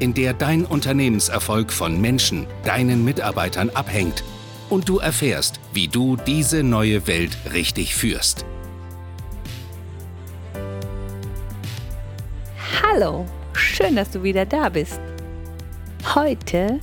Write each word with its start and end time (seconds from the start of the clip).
in 0.00 0.14
der 0.14 0.32
dein 0.32 0.64
Unternehmenserfolg 0.64 1.72
von 1.72 2.00
Menschen, 2.00 2.46
deinen 2.64 3.04
Mitarbeitern 3.04 3.70
abhängt 3.70 4.24
und 4.68 4.88
du 4.88 4.98
erfährst, 4.98 5.60
wie 5.72 5.88
du 5.88 6.16
diese 6.16 6.62
neue 6.62 7.06
Welt 7.06 7.36
richtig 7.52 7.94
führst. 7.94 8.44
Hallo, 12.82 13.26
schön, 13.52 13.94
dass 13.94 14.10
du 14.10 14.22
wieder 14.22 14.46
da 14.46 14.68
bist. 14.70 15.00
Heute 16.14 16.80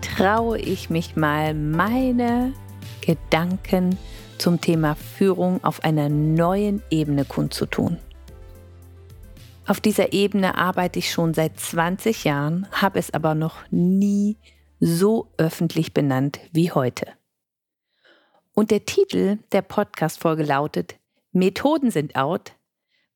traue 0.00 0.58
ich 0.58 0.88
mich 0.88 1.16
mal 1.16 1.52
meine 1.52 2.52
Gedanken 3.00 3.98
zum 4.38 4.60
Thema 4.60 4.94
Führung 4.94 5.62
auf 5.64 5.84
einer 5.84 6.08
neuen 6.08 6.82
Ebene 6.90 7.24
kundzutun. 7.24 7.98
Auf 9.66 9.80
dieser 9.80 10.12
Ebene 10.12 10.56
arbeite 10.56 11.00
ich 11.00 11.10
schon 11.10 11.34
seit 11.34 11.58
20 11.58 12.22
Jahren, 12.22 12.68
habe 12.70 13.00
es 13.00 13.12
aber 13.12 13.34
noch 13.34 13.64
nie 13.70 14.36
so 14.78 15.32
öffentlich 15.38 15.92
benannt 15.92 16.38
wie 16.52 16.70
heute. 16.70 17.08
Und 18.54 18.70
der 18.70 18.84
Titel 18.86 19.38
der 19.50 19.62
Podcast-Folge 19.62 20.44
lautet 20.44 20.94
Methoden 21.32 21.90
sind 21.90 22.14
out, 22.14 22.52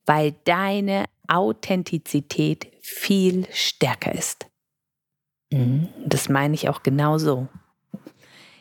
weil 0.06 0.34
deine 0.44 1.04
Authentizität 1.28 2.66
viel 2.80 3.46
stärker 3.52 4.12
ist. 4.12 4.46
Mhm, 5.52 5.88
das 6.04 6.28
meine 6.28 6.54
ich 6.54 6.68
auch 6.68 6.82
genau 6.82 7.18
so. 7.18 7.48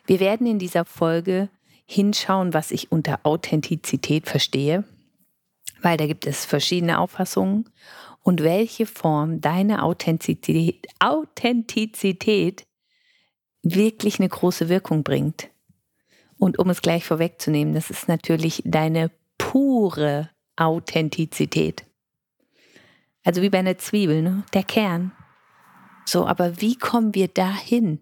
Wir 0.06 0.20
werden 0.20 0.46
in 0.46 0.60
dieser 0.60 0.86
Folge 0.86 1.50
hinschauen, 1.86 2.54
was 2.54 2.70
ich 2.70 2.92
unter 2.92 3.20
Authentizität 3.24 4.28
verstehe 4.28 4.84
weil 5.82 5.98
da 5.98 6.08
gibt 6.08 6.28
es 6.28 6.46
verschiedene 6.46 7.00
Auffassungen 7.00 7.70
und 8.22 8.44
welche 8.44 8.86
Form 8.86 9.42
deine 9.42 9.84
Authentizität, 9.84 10.88
Authentizität 11.00 12.66
wirklich 13.64 14.20
eine 14.20 14.30
große 14.30 14.70
Wirkung 14.70 15.04
bringt. 15.04 15.50
Und 16.38 16.60
um 16.60 16.70
es 16.70 16.82
gleich 16.82 17.06
vorwegzunehmen, 17.06 17.74
das 17.74 17.90
ist 17.90 18.08
natürlich 18.08 18.62
deine 18.66 19.12
pure 19.38 20.30
Authentizität. 20.56 21.86
Also 23.24 23.42
wie 23.42 23.50
bei 23.50 23.60
einer 23.60 23.78
Zwiebel, 23.78 24.22
ne? 24.22 24.44
der 24.54 24.64
Kern. 24.64 25.12
So, 26.06 26.26
aber 26.26 26.62
wie 26.62 26.78
kommen 26.78 27.14
wir 27.14 27.28
dahin? 27.28 28.00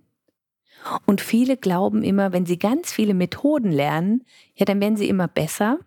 Und 1.05 1.21
viele 1.21 1.57
glauben 1.57 2.03
immer, 2.03 2.31
wenn 2.31 2.45
sie 2.45 2.59
ganz 2.59 2.91
viele 2.91 3.13
Methoden 3.13 3.71
lernen, 3.71 4.23
ja, 4.55 4.65
dann 4.65 4.79
werden 4.79 4.95
sie 4.95 5.09
immer 5.09 5.27
besser 5.27 5.79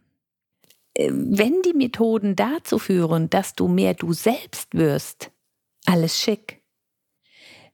wenn 0.97 1.63
die 1.63 1.75
Methoden 1.75 2.37
dazu 2.37 2.79
führen, 2.79 3.31
dass 3.31 3.55
du 3.55 3.69
mehr 3.69 3.95
du 3.95 4.13
selbst 4.13 4.75
wirst, 4.75 5.31
alles 5.87 6.19
schick. 6.19 6.61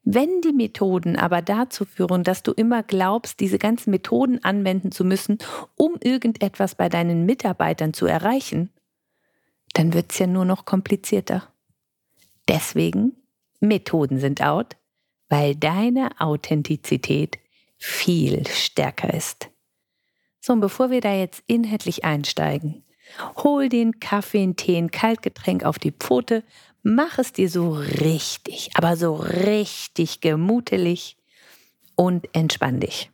Wenn 0.08 0.40
die 0.40 0.52
Methoden 0.52 1.16
aber 1.16 1.42
dazu 1.42 1.84
führen, 1.84 2.22
dass 2.22 2.44
du 2.44 2.52
immer 2.52 2.84
glaubst, 2.84 3.40
diese 3.40 3.58
ganzen 3.58 3.90
Methoden 3.90 4.42
anwenden 4.44 4.92
zu 4.92 5.04
müssen, 5.04 5.38
um 5.74 5.96
irgendetwas 6.00 6.76
bei 6.76 6.88
deinen 6.88 7.26
Mitarbeitern 7.26 7.92
zu 7.92 8.06
erreichen, 8.06 8.70
dann 9.72 9.92
wird 9.92 10.12
es 10.12 10.18
ja 10.20 10.28
nur 10.28 10.44
noch 10.44 10.64
komplizierter. 10.64 11.52
Deswegen, 12.48 13.16
Methoden 13.58 14.20
sind 14.20 14.42
out, 14.42 14.76
weil 15.28 15.56
deine 15.56 16.20
Authentizität 16.20 17.38
viel 17.76 18.46
stärker 18.46 19.12
ist. 19.12 19.50
So, 20.40 20.52
und 20.52 20.60
bevor 20.60 20.90
wir 20.90 21.00
da 21.00 21.12
jetzt 21.12 21.42
inhaltlich 21.48 22.04
einsteigen, 22.04 22.84
Hol 23.42 23.68
den 23.68 24.00
Kaffee, 24.00 24.42
einen 24.42 24.56
Tee, 24.56 24.76
ein 24.76 24.90
Kaltgetränk 24.90 25.64
auf 25.64 25.78
die 25.78 25.92
Pfote, 25.92 26.42
mach 26.82 27.18
es 27.18 27.32
dir 27.32 27.48
so 27.48 27.72
richtig, 27.72 28.70
aber 28.74 28.96
so 28.96 29.14
richtig 29.14 30.20
gemutelig 30.20 31.16
und 31.94 32.28
entspann 32.34 32.80
dich. 32.80 33.10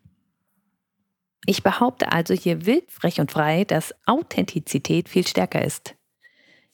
Ich 1.46 1.62
behaupte 1.62 2.12
also 2.12 2.34
hier 2.34 2.66
wild, 2.66 2.90
frech 2.90 3.20
und 3.20 3.32
frei, 3.32 3.64
dass 3.64 3.94
Authentizität 4.06 5.08
viel 5.08 5.26
stärker 5.26 5.64
ist. 5.64 5.94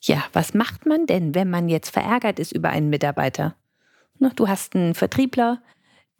Ja, 0.01 0.25
was 0.33 0.55
macht 0.55 0.87
man 0.87 1.07
denn, 1.07 1.35
wenn 1.35 1.51
man 1.51 1.69
jetzt 1.69 1.91
verärgert 1.91 2.39
ist 2.39 2.53
über 2.53 2.69
einen 2.71 2.91
Mitarbeiter? 2.91 3.57
Du 4.37 4.49
hast 4.49 4.75
einen 4.75 4.95
Vertriebler, 4.95 5.63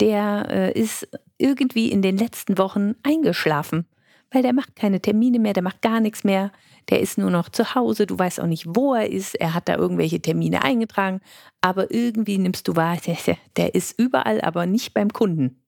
der 0.01 0.47
äh, 0.51 0.73
ist 0.73 1.09
irgendwie 1.37 1.91
in 1.91 2.03
den 2.03 2.17
letzten 2.17 2.59
Wochen 2.59 2.95
eingeschlafen, 3.03 3.87
weil 4.31 4.43
der 4.43 4.53
macht 4.53 4.77
keine 4.77 5.01
Termine 5.01 5.39
mehr, 5.39 5.53
der 5.53 5.63
macht 5.63 5.83
gar 5.83 6.01
nichts 6.01 6.25
mehr, 6.25 6.53
der 6.91 7.01
ist 7.01 7.19
nur 7.19 7.31
noch 7.31 7.49
zu 7.49 7.75
Hause, 7.75 8.07
du 8.07 8.19
weißt 8.19 8.41
auch 8.41 8.47
nicht, 8.47 8.67
wo 8.69 8.95
er 8.95 9.11
ist, 9.11 9.35
er 9.35 9.55
hat 9.55 9.69
da 9.69 9.77
irgendwelche 9.77 10.21
Termine 10.21 10.63
eingetragen, 10.63 11.21
aber 11.61 11.91
irgendwie 11.91 12.39
nimmst 12.39 12.69
du 12.69 12.77
wahr, 12.77 12.99
der, 13.57 13.75
ist 13.75 13.99
überall, 13.99 14.41
aber 14.41 14.67
nicht 14.67 14.95
beim 14.95 15.13
Kunden. 15.13 15.63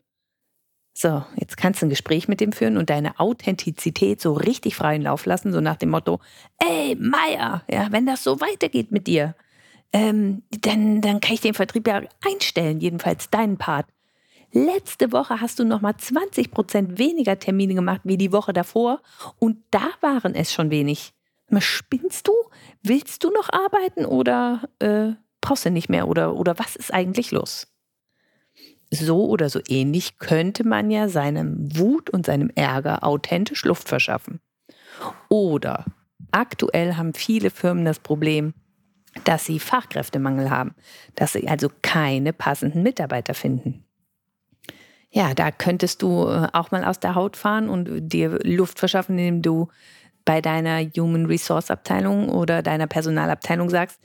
So, 0.93 1.25
jetzt 1.37 1.57
kannst 1.57 1.81
du 1.81 1.87
ein 1.87 1.91
Gespräch 1.91 2.29
mit 2.29 2.41
dem 2.41 2.53
führen 2.53 2.77
und 2.77 2.91
deine 2.91 3.19
Authentizität 3.21 4.21
so 4.21 4.33
richtig 4.35 4.75
freien 4.75 5.03
Lauf 5.03 5.25
lassen, 5.25 5.53
so 5.53 5.61
nach 5.61 5.77
dem 5.77 5.91
Motto, 5.91 6.21
ey, 6.59 6.97
Meier, 6.97 7.63
ja, 7.71 7.89
wenn 7.91 8.07
das 8.07 8.25
so 8.25 8.41
weitergeht 8.41 8.91
mit 8.91 9.07
dir, 9.07 9.35
ähm, 9.93 10.43
dann, 10.51 11.01
dann 11.01 11.21
kann 11.21 11.35
ich 11.35 11.41
den 11.41 11.55
Vertrieb 11.55 11.87
ja 11.87 12.03
einstellen, 12.25 12.81
jedenfalls 12.81 13.31
deinen 13.31 13.57
Part. 13.57 13.87
Letzte 14.53 15.13
Woche 15.13 15.41
hast 15.41 15.59
du 15.59 15.65
noch 15.65 15.81
mal 15.81 15.97
20 15.97 16.51
Prozent 16.51 16.99
weniger 16.99 17.39
Termine 17.39 17.75
gemacht 17.75 18.01
wie 18.05 18.17
die 18.17 18.33
Woche 18.33 18.53
davor 18.53 19.01
und 19.39 19.59
da 19.71 19.89
waren 20.01 20.35
es 20.35 20.53
schon 20.53 20.71
wenig. 20.71 21.13
Spinnst 21.59 22.29
du? 22.29 22.33
Willst 22.83 23.25
du 23.25 23.31
noch 23.31 23.49
arbeiten 23.53 24.05
oder 24.05 24.69
äh, 24.79 25.13
brauchst 25.41 25.65
du 25.65 25.71
nicht 25.71 25.89
mehr 25.89 26.09
oder, 26.09 26.35
oder 26.35 26.59
was 26.59 26.77
ist 26.77 26.93
eigentlich 26.93 27.31
los? 27.31 27.67
So 28.91 29.27
oder 29.27 29.49
so 29.49 29.61
ähnlich 29.69 30.19
könnte 30.19 30.67
man 30.67 30.91
ja 30.91 31.09
seinem 31.09 31.77
Wut 31.77 32.11
und 32.11 32.27
seinem 32.27 32.51
Ärger 32.55 33.05
authentisch 33.05 33.65
Luft 33.65 33.89
verschaffen. 33.89 34.41
Oder 35.29 35.85
aktuell 36.33 36.95
haben 36.95 37.15
viele 37.15 37.51
Firmen 37.51 37.85
das 37.85 38.01
Problem, 38.01 38.53
dass 39.25 39.45
sie 39.45 39.61
Fachkräftemangel 39.61 40.51
haben, 40.51 40.75
dass 41.15 41.33
sie 41.33 41.49
also 41.49 41.69
keine 41.83 42.33
passenden 42.33 42.83
Mitarbeiter 42.83 43.35
finden. 43.35 43.85
Ja, 45.13 45.35
da 45.35 45.51
könntest 45.51 46.03
du 46.03 46.29
äh, 46.29 46.49
auch 46.53 46.71
mal 46.71 46.85
aus 46.85 47.01
der 47.01 47.15
Haut 47.15 47.37
fahren 47.37 47.69
und 47.69 47.89
dir 48.09 48.39
Luft 48.45 48.79
verschaffen, 48.79 49.19
indem 49.19 49.43
du 49.43 49.69
bei 50.25 50.41
deiner 50.41 50.81
Human 50.81 51.27
Resource 51.27 51.71
Abteilung 51.71 52.29
oder 52.29 52.63
deiner 52.63 52.87
Personalabteilung 52.87 53.71
sagst, 53.71 53.99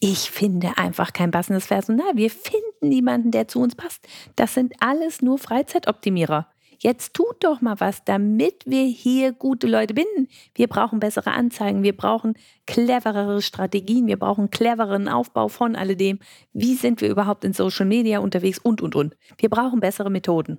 ich 0.00 0.30
finde 0.30 0.72
einfach 0.76 1.12
kein 1.12 1.30
passendes 1.30 1.66
Personal. 1.66 2.06
Wir 2.14 2.30
finden 2.30 2.88
niemanden, 2.88 3.30
der 3.30 3.48
zu 3.48 3.60
uns 3.60 3.74
passt. 3.74 4.06
Das 4.36 4.54
sind 4.54 4.74
alles 4.80 5.22
nur 5.22 5.38
Freizeitoptimierer. 5.38 6.46
Jetzt 6.78 7.14
tut 7.14 7.36
doch 7.40 7.60
mal 7.60 7.80
was, 7.80 8.04
damit 8.04 8.64
wir 8.66 8.84
hier 8.84 9.32
gute 9.32 9.66
Leute 9.66 9.94
binden. 9.94 10.28
Wir 10.54 10.66
brauchen 10.66 11.00
bessere 11.00 11.32
Anzeigen, 11.32 11.82
wir 11.82 11.96
brauchen 11.96 12.34
cleverere 12.66 13.40
Strategien, 13.40 14.06
wir 14.06 14.18
brauchen 14.18 14.50
clevereren 14.50 15.08
Aufbau 15.08 15.48
von 15.48 15.74
alledem. 15.74 16.18
Wie 16.52 16.74
sind 16.74 17.00
wir 17.00 17.08
überhaupt 17.08 17.44
in 17.44 17.52
Social 17.52 17.86
Media 17.86 18.18
unterwegs 18.18 18.58
und, 18.58 18.82
und, 18.82 18.94
und. 18.94 19.16
Wir 19.38 19.48
brauchen 19.48 19.80
bessere 19.80 20.10
Methoden. 20.10 20.58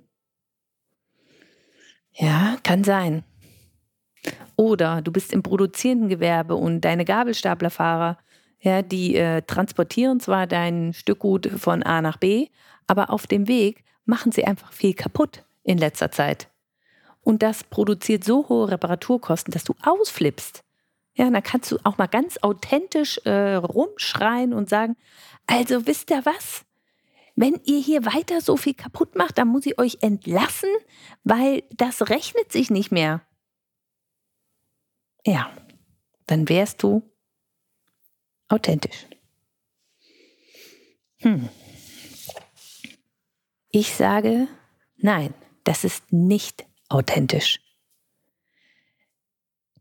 Ja, 2.12 2.56
kann 2.64 2.82
sein. 2.82 3.22
Oder 4.56 5.02
du 5.02 5.12
bist 5.12 5.32
im 5.32 5.44
produzierenden 5.44 6.08
Gewerbe 6.08 6.56
und 6.56 6.80
deine 6.80 7.04
Gabelstaplerfahrer, 7.04 8.18
ja, 8.60 8.82
die 8.82 9.14
äh, 9.14 9.42
transportieren 9.42 10.18
zwar 10.18 10.48
dein 10.48 10.92
Stückgut 10.92 11.46
von 11.46 11.84
A 11.84 12.02
nach 12.02 12.16
B, 12.16 12.48
aber 12.88 13.10
auf 13.10 13.28
dem 13.28 13.46
Weg 13.46 13.84
machen 14.04 14.32
sie 14.32 14.44
einfach 14.44 14.72
viel 14.72 14.94
kaputt 14.94 15.44
in 15.68 15.78
letzter 15.78 16.10
Zeit. 16.10 16.48
Und 17.20 17.42
das 17.42 17.62
produziert 17.62 18.24
so 18.24 18.48
hohe 18.48 18.70
Reparaturkosten, 18.70 19.52
dass 19.52 19.64
du 19.64 19.74
ausflippst. 19.82 20.64
Ja, 21.14 21.28
dann 21.28 21.42
kannst 21.42 21.70
du 21.70 21.78
auch 21.84 21.98
mal 21.98 22.06
ganz 22.06 22.38
authentisch 22.38 23.18
äh, 23.24 23.54
rumschreien 23.56 24.54
und 24.54 24.70
sagen, 24.70 24.96
also 25.46 25.86
wisst 25.86 26.10
ihr 26.10 26.24
was? 26.24 26.64
Wenn 27.36 27.60
ihr 27.64 27.80
hier 27.80 28.06
weiter 28.06 28.40
so 28.40 28.56
viel 28.56 28.74
kaputt 28.74 29.14
macht, 29.14 29.36
dann 29.36 29.48
muss 29.48 29.66
ich 29.66 29.78
euch 29.78 29.98
entlassen, 30.00 30.70
weil 31.22 31.64
das 31.70 32.08
rechnet 32.08 32.50
sich 32.50 32.70
nicht 32.70 32.90
mehr. 32.90 33.20
Ja, 35.26 35.50
dann 36.26 36.48
wärst 36.48 36.82
du 36.82 37.02
authentisch. 38.48 39.06
Hm. 41.18 41.48
Ich 43.70 43.94
sage, 43.94 44.48
nein, 44.96 45.34
das 45.68 45.84
ist 45.84 46.10
nicht 46.10 46.64
authentisch. 46.88 47.60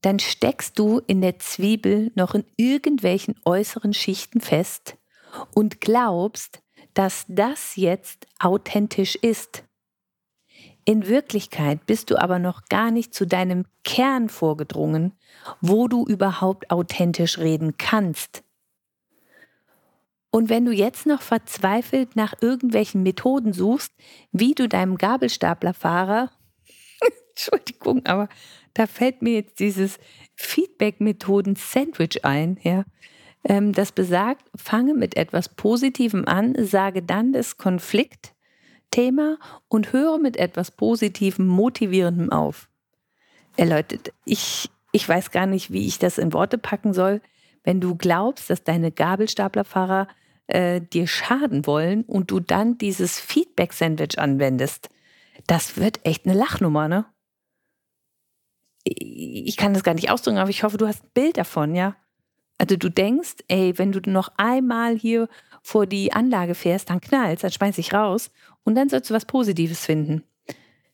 Dann 0.01 0.19
steckst 0.19 0.77
du 0.77 0.99
in 1.07 1.21
der 1.21 1.39
Zwiebel 1.39 2.11
noch 2.13 2.35
in 2.35 2.43
irgendwelchen 2.57 3.35
äußeren 3.45 3.93
Schichten 3.93 4.41
fest 4.41 4.97
und 5.55 5.79
glaubst, 5.79 6.61
dass 6.93 7.23
das 7.29 7.77
jetzt 7.77 8.27
authentisch 8.37 9.15
ist. 9.15 9.63
In 10.83 11.07
Wirklichkeit 11.07 11.85
bist 11.85 12.11
du 12.11 12.17
aber 12.17 12.37
noch 12.37 12.65
gar 12.65 12.91
nicht 12.91 13.13
zu 13.13 13.25
deinem 13.25 13.63
Kern 13.85 14.27
vorgedrungen, 14.27 15.13
wo 15.61 15.87
du 15.87 16.05
überhaupt 16.05 16.69
authentisch 16.69 17.37
reden 17.37 17.77
kannst. 17.77 18.43
Und 20.29 20.49
wenn 20.49 20.65
du 20.65 20.71
jetzt 20.71 21.05
noch 21.05 21.21
verzweifelt 21.21 22.15
nach 22.15 22.33
irgendwelchen 22.41 23.03
Methoden 23.03 23.53
suchst, 23.53 23.93
wie 24.31 24.53
du 24.53 24.67
deinem 24.67 24.97
Gabelstaplerfahrer, 24.97 26.31
Entschuldigung, 27.29 28.05
aber 28.05 28.27
da 28.73 28.87
fällt 28.87 29.21
mir 29.21 29.33
jetzt 29.33 29.59
dieses 29.59 29.97
Feedback-Methoden-Sandwich 30.35 32.25
ein, 32.25 32.59
ja, 32.61 32.83
ähm, 33.43 33.71
das 33.71 33.91
besagt, 33.91 34.45
fange 34.55 34.93
mit 34.93 35.15
etwas 35.15 35.49
Positivem 35.49 36.25
an, 36.27 36.55
sage 36.59 37.01
dann 37.01 37.31
das 37.31 37.57
Konfliktthema 37.57 39.37
und 39.69 39.93
höre 39.93 40.19
mit 40.19 40.37
etwas 40.37 40.71
Positivem, 40.71 41.47
Motivierendem 41.47 42.31
auf. 42.31 42.69
Leute, 43.57 43.99
ich, 44.25 44.69
ich 44.91 45.07
weiß 45.07 45.31
gar 45.31 45.47
nicht, 45.47 45.71
wie 45.71 45.87
ich 45.87 45.97
das 45.97 46.19
in 46.19 46.33
Worte 46.33 46.57
packen 46.57 46.93
soll 46.93 47.21
wenn 47.67 47.81
du 47.81 47.97
glaubst, 47.97 48.49
dass 48.49 48.63
deine 48.63 48.93
Gabelstaplerfahrer 48.93 50.07
äh, 50.47 50.79
dir 50.79 51.05
schaden 51.05 51.65
wollen 51.65 52.03
und 52.05 52.31
du 52.31 52.39
dann 52.39 52.77
dieses 52.77 53.19
Feedback-Sandwich 53.19 54.17
anwendest, 54.17 54.89
das 55.47 55.75
wird 55.75 55.99
echt 56.05 56.25
eine 56.25 56.33
Lachnummer, 56.33 56.87
ne? 56.87 57.05
Ich 58.85 59.57
kann 59.57 59.73
das 59.73 59.83
gar 59.83 59.95
nicht 59.95 60.09
ausdrücken, 60.09 60.37
aber 60.37 60.49
ich 60.49 60.63
hoffe, 60.63 60.77
du 60.77 60.87
hast 60.87 61.03
ein 61.03 61.09
Bild 61.13 61.35
davon, 61.35 61.75
ja? 61.75 61.97
Also 62.57 62.77
du 62.77 62.89
denkst, 62.89 63.35
ey, 63.49 63.77
wenn 63.77 63.91
du 63.91 63.99
noch 64.09 64.29
einmal 64.37 64.95
hier 64.95 65.27
vor 65.61 65.87
die 65.87 66.13
Anlage 66.13 66.55
fährst, 66.55 66.89
dann 66.89 67.01
knallst, 67.01 67.43
dann 67.43 67.51
schmeiß 67.51 67.77
ich 67.79 67.93
raus 67.93 68.31
und 68.63 68.75
dann 68.75 68.87
sollst 68.87 69.09
du 69.09 69.13
was 69.13 69.25
Positives 69.25 69.85
finden. 69.85 70.23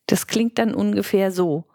Das 0.08 0.26
klingt 0.26 0.58
dann 0.58 0.74
ungefähr 0.74 1.32
so. 1.32 1.66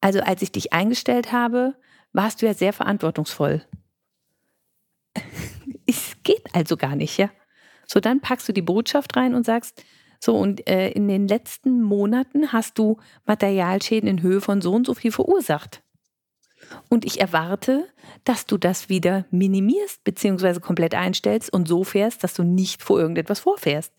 Also 0.00 0.20
als 0.20 0.40
ich 0.40 0.52
dich 0.52 0.72
eingestellt 0.72 1.32
habe, 1.32 1.74
warst 2.14 2.40
du 2.40 2.46
ja 2.46 2.54
sehr 2.54 2.72
verantwortungsvoll 2.72 3.66
es 5.86 6.16
geht 6.22 6.44
also 6.52 6.76
gar 6.76 6.96
nicht, 6.96 7.18
ja. 7.18 7.30
So, 7.86 8.00
dann 8.00 8.20
packst 8.20 8.48
du 8.48 8.52
die 8.52 8.62
Botschaft 8.62 9.16
rein 9.16 9.34
und 9.34 9.44
sagst, 9.44 9.84
so, 10.18 10.36
und 10.36 10.68
äh, 10.68 10.90
in 10.90 11.08
den 11.08 11.26
letzten 11.26 11.82
Monaten 11.82 12.52
hast 12.52 12.78
du 12.78 12.98
Materialschäden 13.26 14.08
in 14.08 14.22
Höhe 14.22 14.40
von 14.40 14.60
so 14.60 14.72
und 14.72 14.86
so 14.86 14.94
viel 14.94 15.10
verursacht. 15.10 15.82
Und 16.88 17.04
ich 17.04 17.20
erwarte, 17.20 17.88
dass 18.24 18.46
du 18.46 18.56
das 18.56 18.88
wieder 18.88 19.26
minimierst 19.30 20.04
bzw. 20.04 20.60
komplett 20.60 20.94
einstellst 20.94 21.52
und 21.52 21.66
so 21.66 21.82
fährst, 21.82 22.22
dass 22.22 22.34
du 22.34 22.44
nicht 22.44 22.82
vor 22.82 23.00
irgendetwas 23.00 23.40
vorfährst. 23.40 23.92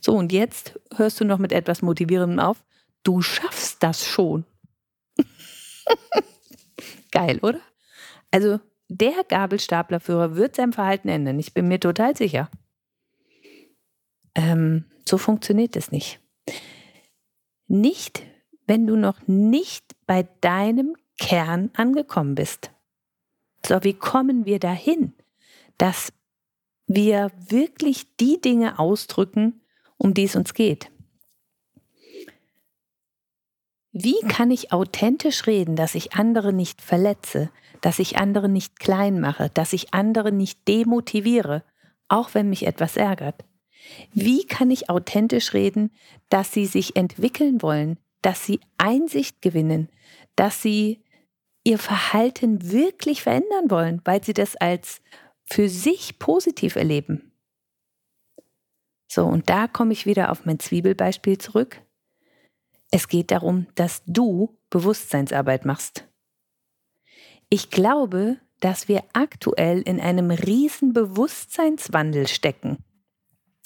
So, 0.00 0.14
und 0.16 0.32
jetzt 0.32 0.80
hörst 0.96 1.20
du 1.20 1.24
noch 1.24 1.38
mit 1.38 1.52
etwas 1.52 1.82
Motivierendem 1.82 2.38
auf. 2.40 2.64
Du 3.02 3.20
schaffst 3.20 3.82
das 3.82 4.06
schon. 4.06 4.46
Geil, 7.10 7.38
oder? 7.42 7.60
Also 8.30 8.60
der 8.90 9.24
Gabelstaplerführer 9.28 10.34
wird 10.34 10.56
sein 10.56 10.72
Verhalten 10.72 11.08
ändern. 11.08 11.38
Ich 11.38 11.54
bin 11.54 11.68
mir 11.68 11.78
total 11.78 12.16
sicher. 12.16 12.50
Ähm, 14.34 14.84
so 15.08 15.16
funktioniert 15.16 15.76
es 15.76 15.92
nicht. 15.92 16.20
Nicht, 17.68 18.24
wenn 18.66 18.88
du 18.88 18.96
noch 18.96 19.28
nicht 19.28 19.94
bei 20.06 20.26
deinem 20.40 20.96
Kern 21.18 21.70
angekommen 21.74 22.34
bist. 22.34 22.72
So, 23.64 23.84
wie 23.84 23.94
kommen 23.94 24.44
wir 24.44 24.58
dahin, 24.58 25.12
dass 25.78 26.12
wir 26.88 27.30
wirklich 27.48 28.16
die 28.16 28.40
Dinge 28.40 28.80
ausdrücken, 28.80 29.60
um 29.98 30.14
die 30.14 30.24
es 30.24 30.34
uns 30.34 30.52
geht? 30.52 30.90
Wie 33.92 34.18
kann 34.28 34.50
ich 34.50 34.72
authentisch 34.72 35.46
reden, 35.46 35.76
dass 35.76 35.94
ich 35.94 36.14
andere 36.14 36.52
nicht 36.52 36.80
verletze, 36.80 37.50
dass 37.80 37.98
ich 37.98 38.16
andere 38.16 38.48
nicht 38.48 38.78
klein 38.78 39.20
mache, 39.20 39.50
dass 39.54 39.72
ich 39.72 39.94
andere 39.94 40.32
nicht 40.32 40.66
demotiviere, 40.68 41.64
auch 42.08 42.34
wenn 42.34 42.48
mich 42.48 42.66
etwas 42.66 42.96
ärgert? 42.96 43.44
Wie 44.12 44.44
kann 44.46 44.70
ich 44.70 44.90
authentisch 44.90 45.54
reden, 45.54 45.90
dass 46.28 46.52
sie 46.52 46.66
sich 46.66 46.96
entwickeln 46.96 47.62
wollen, 47.62 47.98
dass 48.22 48.44
sie 48.44 48.60
Einsicht 48.78 49.40
gewinnen, 49.42 49.88
dass 50.36 50.62
sie 50.62 51.02
ihr 51.64 51.78
Verhalten 51.78 52.70
wirklich 52.70 53.22
verändern 53.22 53.70
wollen, 53.70 54.00
weil 54.04 54.22
sie 54.22 54.34
das 54.34 54.56
als 54.56 55.00
für 55.44 55.68
sich 55.68 56.18
positiv 56.18 56.76
erleben? 56.76 57.32
So, 59.08 59.26
und 59.26 59.50
da 59.50 59.66
komme 59.66 59.92
ich 59.92 60.06
wieder 60.06 60.30
auf 60.30 60.44
mein 60.44 60.60
Zwiebelbeispiel 60.60 61.38
zurück. 61.38 61.82
Es 62.92 63.08
geht 63.08 63.30
darum, 63.30 63.66
dass 63.74 64.02
du 64.06 64.56
Bewusstseinsarbeit 64.70 65.64
machst. 65.64 66.09
Ich 67.50 67.70
glaube, 67.70 68.38
dass 68.60 68.86
wir 68.86 69.02
aktuell 69.12 69.82
in 69.82 70.00
einem 70.00 70.30
riesen 70.30 70.92
Bewusstseinswandel 70.92 72.28
stecken. 72.28 72.78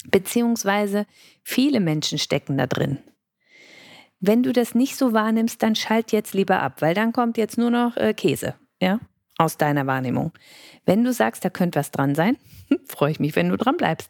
Beziehungsweise 0.09 1.05
viele 1.43 1.79
Menschen 1.79 2.17
stecken 2.17 2.57
da 2.57 2.65
drin. 2.65 2.97
Wenn 4.19 4.41
du 4.41 4.53
das 4.53 4.73
nicht 4.73 4.95
so 4.95 5.13
wahrnimmst, 5.13 5.61
dann 5.61 5.75
schalt 5.75 6.11
jetzt 6.11 6.33
lieber 6.33 6.61
ab, 6.61 6.81
weil 6.81 6.95
dann 6.95 7.13
kommt 7.13 7.37
jetzt 7.37 7.59
nur 7.59 7.69
noch 7.69 7.95
äh, 7.95 8.13
Käse, 8.15 8.55
ja, 8.81 8.99
aus 9.37 9.57
deiner 9.57 9.85
Wahrnehmung. 9.85 10.31
Wenn 10.85 11.03
du 11.03 11.13
sagst, 11.13 11.45
da 11.45 11.51
könnte 11.51 11.77
was 11.77 11.91
dran 11.91 12.15
sein, 12.15 12.37
freue 12.87 13.11
ich 13.11 13.19
mich, 13.19 13.35
wenn 13.35 13.49
du 13.49 13.57
dran 13.57 13.77
bleibst. 13.77 14.09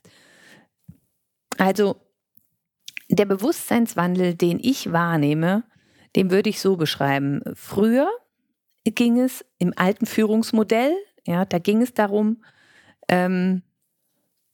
Also, 1.58 1.98
der 3.10 3.26
Bewusstseinswandel, 3.26 4.36
den 4.36 4.60
ich 4.62 4.94
wahrnehme, 4.94 5.64
den 6.16 6.32
würde 6.32 6.50
ich 6.50 6.62
so 6.62 6.78
beschreiben. 6.78 7.42
Früher 7.54 8.10
ging 8.92 9.20
es 9.20 9.44
im 9.58 9.74
alten 9.76 10.06
Führungsmodell, 10.06 10.96
ja, 11.26 11.46
da 11.46 11.60
ging 11.60 11.82
es 11.82 11.94
darum, 11.94 12.44
ähm, 13.08 13.64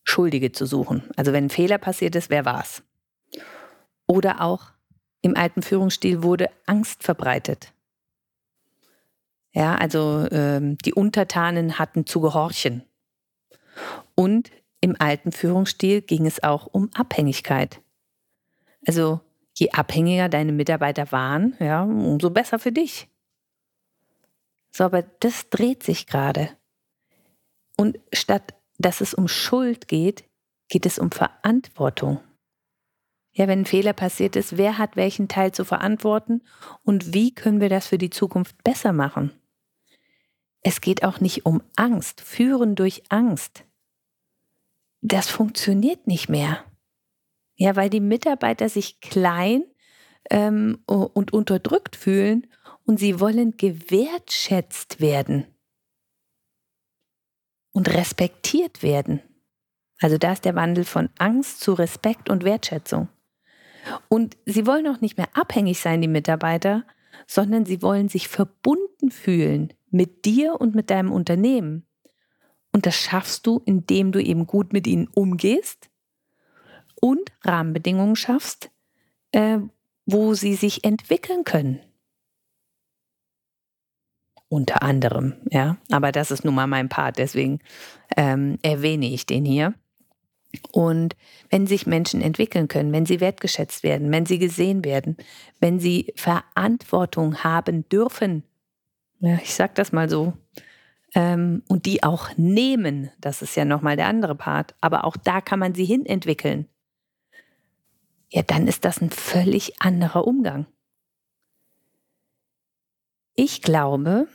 Schuldige 0.04 0.52
zu 0.52 0.66
suchen. 0.66 1.04
Also 1.16 1.34
wenn 1.34 1.46
ein 1.46 1.50
Fehler 1.50 1.78
passiert 1.78 2.16
ist, 2.16 2.30
wer 2.30 2.46
war's? 2.46 2.84
Oder 4.08 4.42
auch 4.42 4.72
im 5.22 5.38
alten 5.38 5.62
Führungsstil 5.62 6.24
wurde 6.24 6.50
Angst 6.66 7.04
verbreitet. 7.04 7.74
Ja, 9.54 9.76
also 9.76 10.28
ähm, 10.32 10.78
die 10.80 10.94
Untertanen 10.94 11.78
hatten 11.78 12.06
zu 12.06 12.22
gehorchen. 12.22 12.84
Und 14.16 14.50
im 14.80 14.96
alten 15.00 15.32
Führungsstil 15.32 16.02
ging 16.02 16.26
es 16.26 16.42
auch 16.42 16.68
um 16.68 16.90
Abhängigkeit. 16.94 17.82
Also 18.88 19.22
je 19.56 19.70
abhängiger 19.72 20.30
deine 20.30 20.52
Mitarbeiter 20.52 21.12
waren, 21.12 21.56
ja, 21.60 21.84
umso 21.84 22.30
besser 22.30 22.58
für 22.58 22.72
dich. 22.72 23.11
So, 24.72 24.86
aber 24.86 25.04
das 25.04 25.50
dreht 25.50 25.84
sich 25.84 26.08
gerade. 26.08 26.50
Und 27.78 28.00
statt 28.14 28.54
dass 28.82 29.02
es 29.02 29.14
um 29.14 29.28
Schuld 29.28 29.88
geht, 29.88 30.26
geht 30.68 30.86
es 30.86 31.00
um 31.00 31.12
Verantwortung. 31.12 32.20
Ja, 33.34 33.48
wenn 33.48 33.60
ein 33.60 33.66
Fehler 33.66 33.94
passiert 33.94 34.36
ist, 34.36 34.58
wer 34.58 34.78
hat 34.78 34.96
welchen 34.96 35.28
Teil 35.28 35.54
zu 35.54 35.64
verantworten 35.64 36.42
und 36.84 37.14
wie 37.14 37.34
können 37.34 37.62
wir 37.62 37.70
das 37.70 37.88
für 37.88 37.98
die 37.98 38.10
Zukunft 38.10 38.62
besser 38.64 38.92
machen? 38.92 39.32
Es 40.64 40.82
geht 40.82 41.04
auch 41.04 41.22
nicht 41.22 41.46
um 41.46 41.64
Angst, 41.76 42.22
führen 42.22 42.76
durch 42.76 43.04
Angst. 43.10 43.64
Das 45.02 45.30
funktioniert 45.30 46.08
nicht 46.08 46.30
mehr. 46.30 46.64
Ja, 47.56 47.76
weil 47.76 47.90
die 47.90 48.02
Mitarbeiter 48.02 48.70
sich 48.70 49.00
klein 49.00 49.64
ähm, 50.30 50.84
und 50.86 51.34
unterdrückt 51.34 51.96
fühlen 51.96 52.48
und 52.86 53.00
sie 53.00 53.20
wollen 53.20 53.58
gewertschätzt 53.58 55.00
werden 55.00 55.46
und 57.72 57.94
respektiert 57.94 58.84
werden. 58.84 59.22
Also 60.00 60.18
da 60.18 60.34
ist 60.34 60.46
der 60.46 60.56
Wandel 60.56 60.84
von 60.84 61.10
Angst 61.18 61.62
zu 61.62 61.74
Respekt 61.74 62.30
und 62.30 62.44
Wertschätzung. 62.44 63.08
Und 64.10 64.38
sie 64.46 64.66
wollen 64.66 64.88
auch 64.88 65.02
nicht 65.02 65.18
mehr 65.18 65.30
abhängig 65.34 65.80
sein, 65.80 66.02
die 66.02 66.08
Mitarbeiter, 66.08 66.86
sondern 67.28 67.66
sie 67.66 67.82
wollen 67.82 68.10
sich 68.10 68.28
verbunden 68.28 69.12
fühlen 69.12 69.74
mit 69.90 70.26
dir 70.26 70.60
und 70.60 70.76
mit 70.76 70.90
deinem 70.90 71.12
Unternehmen. 71.12 71.86
Und 72.74 72.86
das 72.86 72.96
schaffst 72.96 73.46
du, 73.46 73.62
indem 73.66 74.12
du 74.12 74.22
eben 74.22 74.48
gut 74.48 74.74
mit 74.74 74.88
ihnen 74.88 75.08
umgehst 75.14 75.90
und 77.00 77.32
Rahmenbedingungen 77.44 78.16
schaffst, 78.16 78.72
äh, 79.32 79.60
wo 80.06 80.34
sie 80.34 80.56
sich 80.56 80.84
entwickeln 80.84 81.44
können. 81.44 81.80
Unter 84.52 84.84
anderem, 84.84 85.36
ja. 85.50 85.78
Aber 85.92 86.12
das 86.12 86.30
ist 86.30 86.44
nun 86.44 86.54
mal 86.54 86.68
mein 86.68 86.90
Part, 86.90 87.18
deswegen 87.18 87.60
ähm, 88.18 88.60
erwähne 88.62 89.06
ich 89.06 89.26
den 89.26 89.46
hier. 89.46 89.74
Und 90.74 91.16
wenn 91.50 91.68
sich 91.68 91.88
Menschen 91.88 92.22
entwickeln 92.22 92.68
können, 92.68 92.92
wenn 92.92 93.06
sie 93.06 93.22
wertgeschätzt 93.22 93.82
werden, 93.82 94.12
wenn 94.12 94.26
sie 94.26 94.40
gesehen 94.40 94.84
werden, 94.84 95.16
wenn 95.62 95.80
sie 95.80 96.14
Verantwortung 96.18 97.46
haben 97.46 97.88
dürfen, 97.88 98.44
ja, 99.22 99.40
ich 99.42 99.54
sag 99.54 99.74
das 99.76 99.94
mal 99.94 100.10
so, 100.10 100.34
ähm, 101.16 101.64
und 101.70 101.86
die 101.86 102.04
auch 102.04 102.32
nehmen, 102.36 103.10
das 103.22 103.42
ist 103.42 103.56
ja 103.56 103.64
nochmal 103.64 103.96
der 103.96 104.08
andere 104.08 104.36
Part, 104.36 104.76
aber 104.82 105.06
auch 105.06 105.16
da 105.16 105.40
kann 105.40 105.60
man 105.60 105.74
sie 105.74 105.86
hin 105.86 106.06
entwickeln, 106.06 106.68
ja, 108.28 108.42
dann 108.42 108.68
ist 108.68 108.84
das 108.84 109.00
ein 109.00 109.12
völlig 109.12 109.82
anderer 109.82 110.28
Umgang. 110.28 110.66
Ich 113.36 113.62
glaube, 113.62 114.28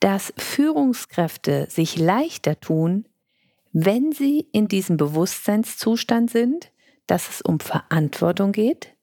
dass 0.00 0.32
Führungskräfte 0.38 1.68
sich 1.70 1.96
leichter 1.96 2.58
tun, 2.58 3.06
wenn 3.72 4.12
sie 4.12 4.48
in 4.52 4.66
diesem 4.66 4.96
Bewusstseinszustand 4.96 6.30
sind, 6.30 6.72
dass 7.06 7.28
es 7.28 7.42
um 7.42 7.60
Verantwortung 7.60 8.52
geht, 8.52 8.96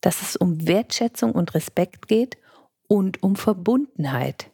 dass 0.00 0.22
es 0.22 0.36
um 0.36 0.66
Wertschätzung 0.66 1.32
und 1.32 1.54
Respekt 1.54 2.06
geht 2.06 2.36
und 2.86 3.22
um 3.22 3.36
Verbundenheit. 3.36 4.50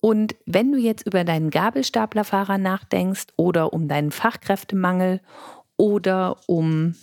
Und 0.00 0.36
wenn 0.46 0.72
du 0.72 0.78
jetzt 0.78 1.06
über 1.06 1.24
deinen 1.24 1.50
Gabelstaplerfahrer 1.50 2.58
nachdenkst 2.58 3.26
oder 3.36 3.72
um 3.72 3.88
deinen 3.88 4.12
Fachkräftemangel 4.12 5.20
oder 5.76 6.36
um, 6.46 6.94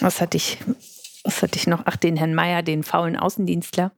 was 0.00 0.20
hatte 0.20 0.36
ich, 0.36 0.58
was 1.24 1.42
hatte 1.42 1.56
ich 1.56 1.66
noch? 1.66 1.82
Ach, 1.84 1.96
den 1.96 2.16
Herrn 2.16 2.34
Meier, 2.34 2.62
den 2.62 2.82
faulen 2.82 3.16
Außendienstler. 3.16 3.92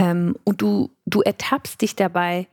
Ähm, 0.00 0.34
und 0.44 0.62
du, 0.62 0.90
du 1.04 1.20
ertappst 1.20 1.82
dich 1.82 1.94
dabei, 1.94 2.48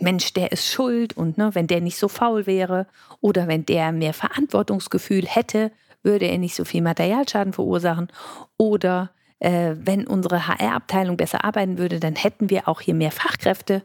Mensch, 0.00 0.32
der 0.32 0.52
ist 0.52 0.66
schuld 0.66 1.16
und 1.16 1.38
ne, 1.38 1.54
wenn 1.54 1.68
der 1.68 1.80
nicht 1.80 1.96
so 1.96 2.08
faul 2.08 2.46
wäre 2.46 2.86
oder 3.20 3.46
wenn 3.46 3.64
der 3.64 3.92
mehr 3.92 4.14
Verantwortungsgefühl 4.14 5.24
hätte, 5.26 5.70
würde 6.02 6.26
er 6.26 6.38
nicht 6.38 6.54
so 6.54 6.64
viel 6.64 6.82
Materialschaden 6.82 7.52
verursachen 7.52 8.08
oder 8.56 9.10
äh, 9.38 9.74
wenn 9.78 10.06
unsere 10.06 10.48
HR-Abteilung 10.48 11.16
besser 11.16 11.44
arbeiten 11.44 11.78
würde, 11.78 12.00
dann 12.00 12.16
hätten 12.16 12.50
wir 12.50 12.68
auch 12.68 12.80
hier 12.80 12.94
mehr 12.94 13.12
Fachkräfte. 13.12 13.82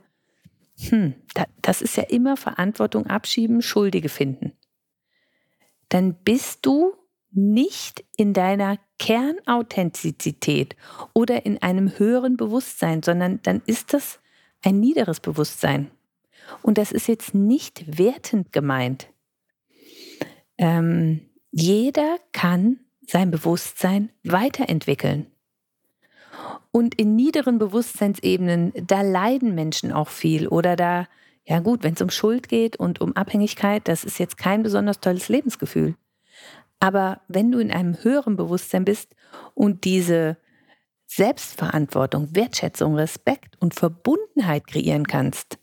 Hm, 0.90 1.14
da, 1.36 1.46
das 1.62 1.82
ist 1.82 1.96
ja 1.98 2.04
immer 2.04 2.36
Verantwortung 2.36 3.08
abschieben, 3.08 3.62
Schuldige 3.62 4.10
finden. 4.10 4.54
Dann 5.90 6.16
bist 6.16 6.66
du 6.66 6.96
nicht 7.36 8.04
in 8.18 8.34
deiner 8.34 8.78
Kernauthentizität 9.00 10.76
oder 11.14 11.46
in 11.46 11.62
einem 11.62 11.98
höheren 11.98 12.38
Bewusstsein, 12.38 13.04
sondern 13.04 13.40
dann 13.44 13.62
ist 13.66 13.94
das 13.94 14.20
ein 14.64 14.80
niederes 14.80 15.20
Bewusstsein. 15.20 15.92
Und 16.62 16.78
das 16.78 16.92
ist 16.92 17.08
jetzt 17.08 17.34
nicht 17.34 17.98
wertend 17.98 18.52
gemeint. 18.52 19.08
Ähm, 20.58 21.22
jeder 21.52 22.18
kann 22.32 22.80
sein 23.08 23.32
Bewusstsein 23.32 24.10
weiterentwickeln. 24.24 25.28
Und 26.72 26.96
in 26.96 27.16
niederen 27.16 27.60
Bewusstseinsebenen, 27.60 28.74
da 28.88 29.02
leiden 29.02 29.54
Menschen 29.54 29.92
auch 29.92 30.10
viel 30.10 30.48
oder 30.48 30.76
da, 30.76 31.08
ja 31.46 31.60
gut, 31.60 31.84
wenn 31.84 31.94
es 31.94 32.02
um 32.02 32.10
Schuld 32.10 32.50
geht 32.50 32.78
und 32.78 33.02
um 33.02 33.16
Abhängigkeit, 33.16 33.88
das 33.88 34.04
ist 34.04 34.18
jetzt 34.18 34.38
kein 34.38 34.64
besonders 34.64 35.00
tolles 35.00 35.30
Lebensgefühl. 35.30 35.96
Aber 36.84 37.22
wenn 37.30 37.50
du 37.50 37.60
in 37.60 37.72
einem 37.72 38.04
höheren 38.04 38.36
Bewusstsein 38.36 38.84
bist 38.84 39.16
und 39.54 39.86
diese 39.86 40.36
Selbstverantwortung, 41.06 42.36
Wertschätzung, 42.36 42.96
Respekt 42.96 43.56
und 43.62 43.74
Verbundenheit 43.74 44.68
kreieren 44.68 45.08
kannst, 45.08 45.60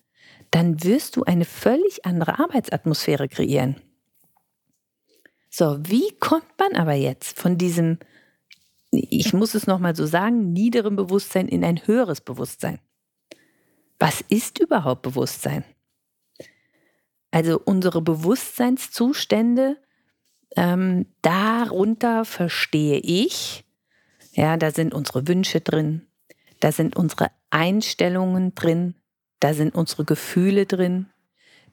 dann 0.50 0.82
wirst 0.82 1.16
du 1.16 1.24
eine 1.24 1.44
völlig 1.44 2.06
andere 2.06 2.38
Arbeitsatmosphäre 2.38 3.28
kreieren. 3.28 3.82
So, 5.50 5.78
wie 5.82 6.10
kommt 6.20 6.58
man 6.58 6.74
aber 6.74 6.94
jetzt 6.94 7.38
von 7.38 7.58
diesem, 7.58 7.98
ich 8.90 9.34
muss 9.34 9.54
es 9.54 9.66
nochmal 9.66 9.94
so 9.94 10.06
sagen, 10.06 10.54
niederen 10.54 10.96
Bewusstsein 10.96 11.48
in 11.48 11.64
ein 11.64 11.86
höheres 11.86 12.22
Bewusstsein? 12.22 12.78
Was 13.98 14.22
ist 14.30 14.58
überhaupt 14.58 15.02
Bewusstsein? 15.02 15.66
Also 17.30 17.60
unsere 17.62 18.00
Bewusstseinszustände 18.00 19.76
ähm, 20.57 21.07
darunter 21.23 22.25
verstehe 22.25 22.99
ich, 22.99 23.64
ja, 24.33 24.57
da 24.57 24.71
sind 24.71 24.95
unsere 24.95 25.26
Wünsche 25.28 25.61
drin, 25.61 26.07
da 26.61 26.73
sind 26.73 26.97
unsere 26.97 27.30
Einstellungen 27.50 28.54
drin, 28.54 28.95
da 29.40 29.54
sind 29.54 29.75
unsere 29.75 30.04
Gefühle 30.04 30.66
drin, 30.66 31.07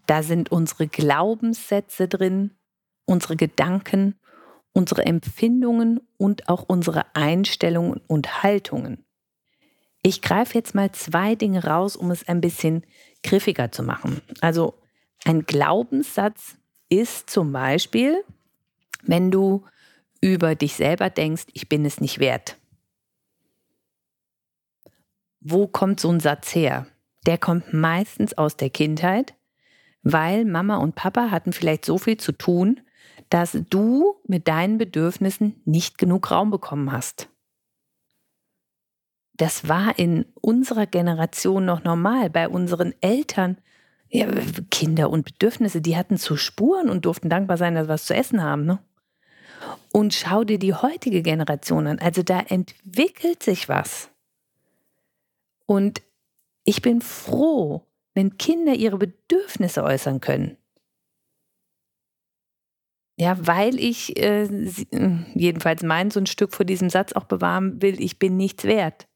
da 0.05 0.23
sind 0.23 0.51
unsere 0.51 0.87
Glaubenssätze 0.87 2.07
drin, 2.07 2.51
unsere 3.05 3.35
Gedanken, 3.35 4.15
unsere 4.73 5.05
Empfindungen 5.05 5.99
und 6.17 6.49
auch 6.49 6.63
unsere 6.67 7.15
Einstellungen 7.15 8.01
und 8.07 8.43
Haltungen. 8.43 9.05
Ich 10.03 10.21
greife 10.21 10.53
jetzt 10.53 10.75
mal 10.75 10.91
zwei 10.91 11.35
Dinge 11.35 11.63
raus, 11.65 11.95
um 11.95 12.11
es 12.11 12.27
ein 12.27 12.41
bisschen 12.41 12.85
griffiger 13.23 13.71
zu 13.71 13.83
machen. 13.83 14.21
Also 14.39 14.75
ein 15.25 15.45
Glaubenssatz 15.45 16.55
ist 16.89 17.29
zum 17.29 17.51
Beispiel, 17.51 18.23
wenn 19.07 19.31
du 19.31 19.65
über 20.21 20.55
dich 20.55 20.75
selber 20.75 21.09
denkst, 21.09 21.45
ich 21.53 21.69
bin 21.69 21.85
es 21.85 22.01
nicht 22.01 22.19
wert. 22.19 22.57
Wo 25.39 25.67
kommt 25.67 25.99
so 25.99 26.09
ein 26.09 26.19
Satz 26.19 26.53
her? 26.53 26.87
Der 27.25 27.37
kommt 27.37 27.73
meistens 27.73 28.37
aus 28.37 28.57
der 28.57 28.69
Kindheit, 28.69 29.33
weil 30.01 30.45
Mama 30.45 30.77
und 30.77 30.95
Papa 30.95 31.31
hatten 31.31 31.53
vielleicht 31.53 31.85
so 31.85 31.97
viel 31.97 32.17
zu 32.17 32.31
tun, 32.31 32.81
dass 33.29 33.57
du 33.69 34.15
mit 34.25 34.47
deinen 34.47 34.77
Bedürfnissen 34.77 35.61
nicht 35.65 35.97
genug 35.97 36.31
Raum 36.31 36.49
bekommen 36.49 36.91
hast. 36.91 37.29
Das 39.35 39.67
war 39.67 39.99
in 39.99 40.25
unserer 40.41 40.87
Generation 40.87 41.65
noch 41.65 41.83
normal. 41.83 42.29
Bei 42.29 42.49
unseren 42.49 42.93
Eltern 43.01 43.57
ja, 44.09 44.27
Kinder 44.71 45.09
und 45.09 45.25
Bedürfnisse, 45.25 45.81
die 45.81 45.97
hatten 45.97 46.17
zu 46.17 46.37
Spuren 46.37 46.89
und 46.89 47.05
durften 47.05 47.29
dankbar 47.29 47.57
sein, 47.57 47.75
dass 47.75 47.87
wir 47.87 47.93
was 47.93 48.05
zu 48.05 48.15
essen 48.15 48.41
haben. 48.41 48.65
Ne? 48.65 48.79
Und 49.91 50.13
schau 50.13 50.43
dir 50.43 50.59
die 50.59 50.73
heutige 50.73 51.21
Generation 51.21 51.87
an. 51.87 51.99
Also 51.99 52.23
da 52.23 52.39
entwickelt 52.39 53.41
sich 53.43 53.67
was. 53.67 54.09
Und 55.65 56.01
ich 56.65 56.81
bin 56.81 57.01
froh, 57.01 57.83
wenn 58.13 58.37
Kinder 58.37 58.73
ihre 58.73 58.97
Bedürfnisse 58.97 59.83
äußern 59.83 60.21
können. 60.21 60.57
Ja, 63.19 63.35
weil 63.47 63.79
ich 63.79 64.17
äh, 64.21 64.47
jedenfalls 65.33 65.81
mein 65.81 66.11
so 66.11 66.19
ein 66.19 66.27
Stück 66.27 66.53
vor 66.53 66.65
diesem 66.65 66.89
Satz 66.89 67.13
auch 67.13 67.23
bewahren 67.23 67.81
will, 67.81 67.99
ich 67.99 68.19
bin 68.19 68.37
nichts 68.37 68.63
wert. 68.63 69.07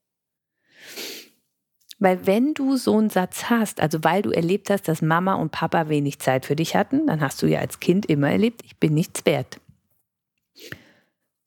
Weil 2.00 2.26
wenn 2.26 2.56
du 2.56 2.78
so 2.78 2.98
einen 2.98 3.12
Satz 3.12 3.52
hast, 3.52 3.80
also 3.80 4.04
weil 4.04 4.24
du 4.24 4.32
erlebt 4.32 4.72
hast, 4.72 4.88
dass 4.88 5.04
Mama 5.04 5.36
und 5.36 5.52
Papa 5.52 5.88
wenig 5.88 6.18
Zeit 6.18 6.48
für 6.48 6.56
dich 6.56 6.76
hatten, 6.76 7.06
dann 7.06 7.22
hast 7.22 7.44
du 7.44 7.48
ja 7.48 7.60
als 7.60 7.80
Kind 7.80 8.08
immer 8.08 8.32
erlebt, 8.32 8.64
ich 8.66 8.78
bin 8.78 8.96
nichts 8.96 9.24
wert. 9.28 9.60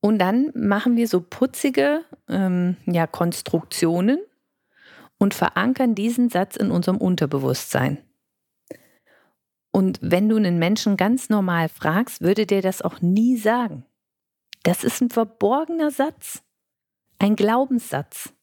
Und 0.05 0.19
dann 0.19 0.53
machen 0.55 0.99
wir 0.99 1.09
so 1.09 1.23
putzige 1.23 2.05
ähm, 2.29 2.77
ja, 2.85 3.07
Konstruktionen 3.07 4.19
und 5.17 5.33
verankern 5.33 5.95
diesen 5.95 6.29
Satz 6.29 6.57
in 6.57 6.71
unserem 6.71 6.99
Unterbewusstsein. 6.99 7.97
Und 9.71 9.99
wenn 10.03 10.29
du 10.29 10.37
einen 10.37 10.59
Menschen 10.59 10.99
ganz 10.99 11.31
normal 11.31 11.71
fragst, 11.71 12.21
würde 12.21 12.45
der 12.45 12.61
das 12.61 12.83
auch 12.83 13.01
nie 13.01 13.39
sagen. 13.39 13.87
Das 14.63 14.85
ist 14.85 15.01
ein 15.01 15.09
verborgener 15.09 15.91
Satz, 15.91 16.43
ein 17.19 17.35
Glaubenssatz. 17.35 18.35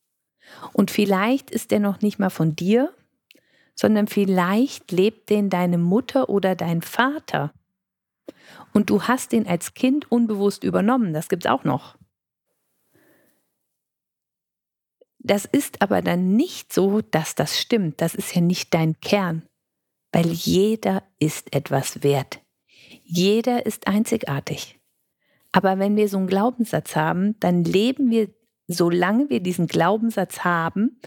Und 0.73 0.89
vielleicht 0.89 1.51
ist 1.51 1.69
der 1.69 1.79
noch 1.79 2.01
nicht 2.01 2.17
mal 2.17 2.31
von 2.31 2.55
dir, 2.55 2.91
sondern 3.75 4.07
vielleicht 4.07 4.91
lebt 4.91 5.29
den 5.29 5.51
deine 5.51 5.77
Mutter 5.77 6.27
oder 6.27 6.55
dein 6.55 6.81
Vater. 6.81 7.53
Und 8.73 8.89
du 8.89 9.03
hast 9.03 9.31
den 9.31 9.47
als 9.47 9.73
Kind 9.73 10.11
unbewusst 10.11 10.63
übernommen. 10.63 11.13
Das 11.13 11.29
gibt 11.29 11.45
es 11.45 11.51
auch 11.51 11.63
noch. 11.63 11.97
Das 15.19 15.45
ist 15.45 15.81
aber 15.81 16.01
dann 16.01 16.35
nicht 16.35 16.73
so, 16.73 17.01
dass 17.01 17.35
das 17.35 17.59
stimmt. 17.59 18.01
Das 18.01 18.15
ist 18.15 18.33
ja 18.33 18.41
nicht 18.41 18.73
dein 18.73 18.99
Kern, 19.01 19.43
weil 20.11 20.27
jeder 20.27 21.03
ist 21.19 21.53
etwas 21.55 22.03
wert. 22.03 22.41
Jeder 23.03 23.65
ist 23.65 23.87
einzigartig. 23.87 24.79
Aber 25.51 25.79
wenn 25.79 25.95
wir 25.95 26.07
so 26.07 26.17
einen 26.17 26.27
Glaubenssatz 26.27 26.95
haben, 26.95 27.39
dann 27.39 27.63
leben 27.63 28.09
wir 28.09 28.29
solange 28.73 29.29
wir 29.29 29.41
diesen 29.41 29.67
Glaubenssatz 29.67 30.39
haben, 30.43 30.99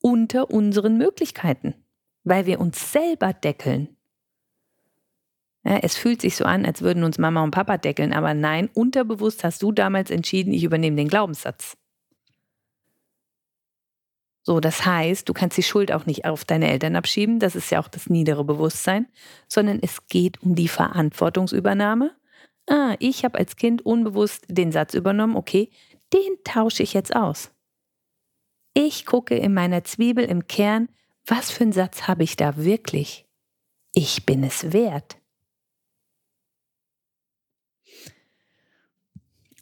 unter 0.00 0.50
unseren 0.50 0.96
Möglichkeiten, 0.96 1.74
weil 2.24 2.46
wir 2.46 2.60
uns 2.60 2.92
selber 2.92 3.32
deckeln. 3.32 3.96
Ja, 5.64 5.78
es 5.82 5.96
fühlt 5.96 6.20
sich 6.20 6.36
so 6.36 6.44
an, 6.44 6.64
als 6.64 6.82
würden 6.82 7.04
uns 7.04 7.18
Mama 7.18 7.42
und 7.42 7.50
Papa 7.50 7.78
deckeln, 7.78 8.12
aber 8.12 8.34
nein, 8.34 8.70
unterbewusst 8.74 9.44
hast 9.44 9.62
du 9.62 9.72
damals 9.72 10.10
entschieden, 10.10 10.52
ich 10.52 10.64
übernehme 10.64 10.96
den 10.96 11.08
Glaubenssatz. 11.08 11.76
So, 14.42 14.60
das 14.60 14.86
heißt, 14.86 15.28
du 15.28 15.34
kannst 15.34 15.58
die 15.58 15.62
Schuld 15.62 15.92
auch 15.92 16.06
nicht 16.06 16.24
auf 16.24 16.44
deine 16.44 16.70
Eltern 16.70 16.96
abschieben, 16.96 17.38
das 17.38 17.54
ist 17.54 17.70
ja 17.70 17.80
auch 17.80 17.88
das 17.88 18.08
niedere 18.08 18.44
Bewusstsein, 18.44 19.06
sondern 19.46 19.78
es 19.82 20.06
geht 20.06 20.42
um 20.42 20.54
die 20.54 20.68
Verantwortungsübernahme. 20.68 22.16
Ah, 22.66 22.96
ich 22.98 23.24
habe 23.24 23.38
als 23.38 23.56
Kind 23.56 23.84
unbewusst 23.84 24.46
den 24.48 24.72
Satz 24.72 24.94
übernommen, 24.94 25.36
okay, 25.36 25.70
den 26.14 26.42
tausche 26.44 26.82
ich 26.82 26.94
jetzt 26.94 27.14
aus. 27.14 27.50
Ich 28.72 29.04
gucke 29.04 29.36
in 29.36 29.52
meiner 29.52 29.84
Zwiebel 29.84 30.24
im 30.24 30.46
Kern, 30.46 30.88
was 31.26 31.50
für 31.50 31.64
einen 31.64 31.72
Satz 31.72 32.08
habe 32.08 32.22
ich 32.22 32.36
da 32.36 32.56
wirklich? 32.56 33.26
Ich 33.92 34.24
bin 34.24 34.42
es 34.44 34.72
wert. 34.72 35.17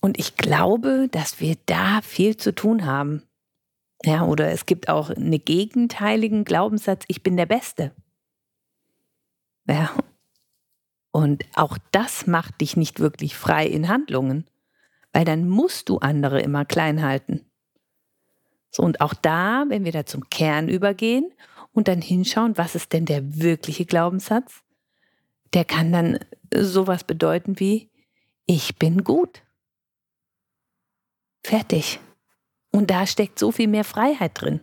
Und 0.07 0.21
ich 0.21 0.37
glaube, 0.37 1.09
dass 1.11 1.41
wir 1.41 1.57
da 1.67 2.01
viel 2.01 2.37
zu 2.37 2.55
tun 2.55 2.87
haben. 2.87 3.25
Ja, 4.05 4.25
oder 4.25 4.53
es 4.53 4.65
gibt 4.65 4.89
auch 4.89 5.11
einen 5.11 5.45
gegenteiligen 5.45 6.45
Glaubenssatz, 6.45 7.03
ich 7.09 7.25
bin 7.25 7.37
der 7.37 7.47
Beste. 7.47 7.91
Ja. 9.69 9.91
Und 11.11 11.45
auch 11.57 11.77
das 11.91 12.29
macht 12.29 12.61
dich 12.61 12.77
nicht 12.77 13.01
wirklich 13.01 13.35
frei 13.37 13.67
in 13.67 13.89
Handlungen, 13.89 14.47
weil 15.13 15.25
dann 15.25 15.49
musst 15.49 15.89
du 15.89 15.99
andere 15.99 16.41
immer 16.41 16.65
klein 16.65 17.03
halten. 17.03 17.45
So, 18.71 18.85
und 18.85 19.01
auch 19.01 19.13
da, 19.13 19.65
wenn 19.67 19.85
wir 19.85 19.91
da 19.91 20.07
zum 20.07 20.31
Kern 20.31 20.69
übergehen 20.69 21.33
und 21.73 21.89
dann 21.89 22.01
hinschauen, 22.01 22.57
was 22.57 22.77
ist 22.77 22.93
denn 22.93 23.07
der 23.07 23.41
wirkliche 23.43 23.87
Glaubenssatz, 23.87 24.63
der 25.53 25.65
kann 25.65 25.91
dann 25.91 26.21
sowas 26.55 27.03
bedeuten 27.03 27.59
wie, 27.59 27.91
ich 28.47 28.79
bin 28.79 29.03
gut. 29.03 29.43
Fertig. 31.47 32.01
Und 32.73 32.91
da 32.91 33.07
steckt 33.07 33.39
so 33.39 33.53
viel 33.53 33.69
mehr 33.69 33.85
Freiheit 33.85 34.33
drin. 34.35 34.63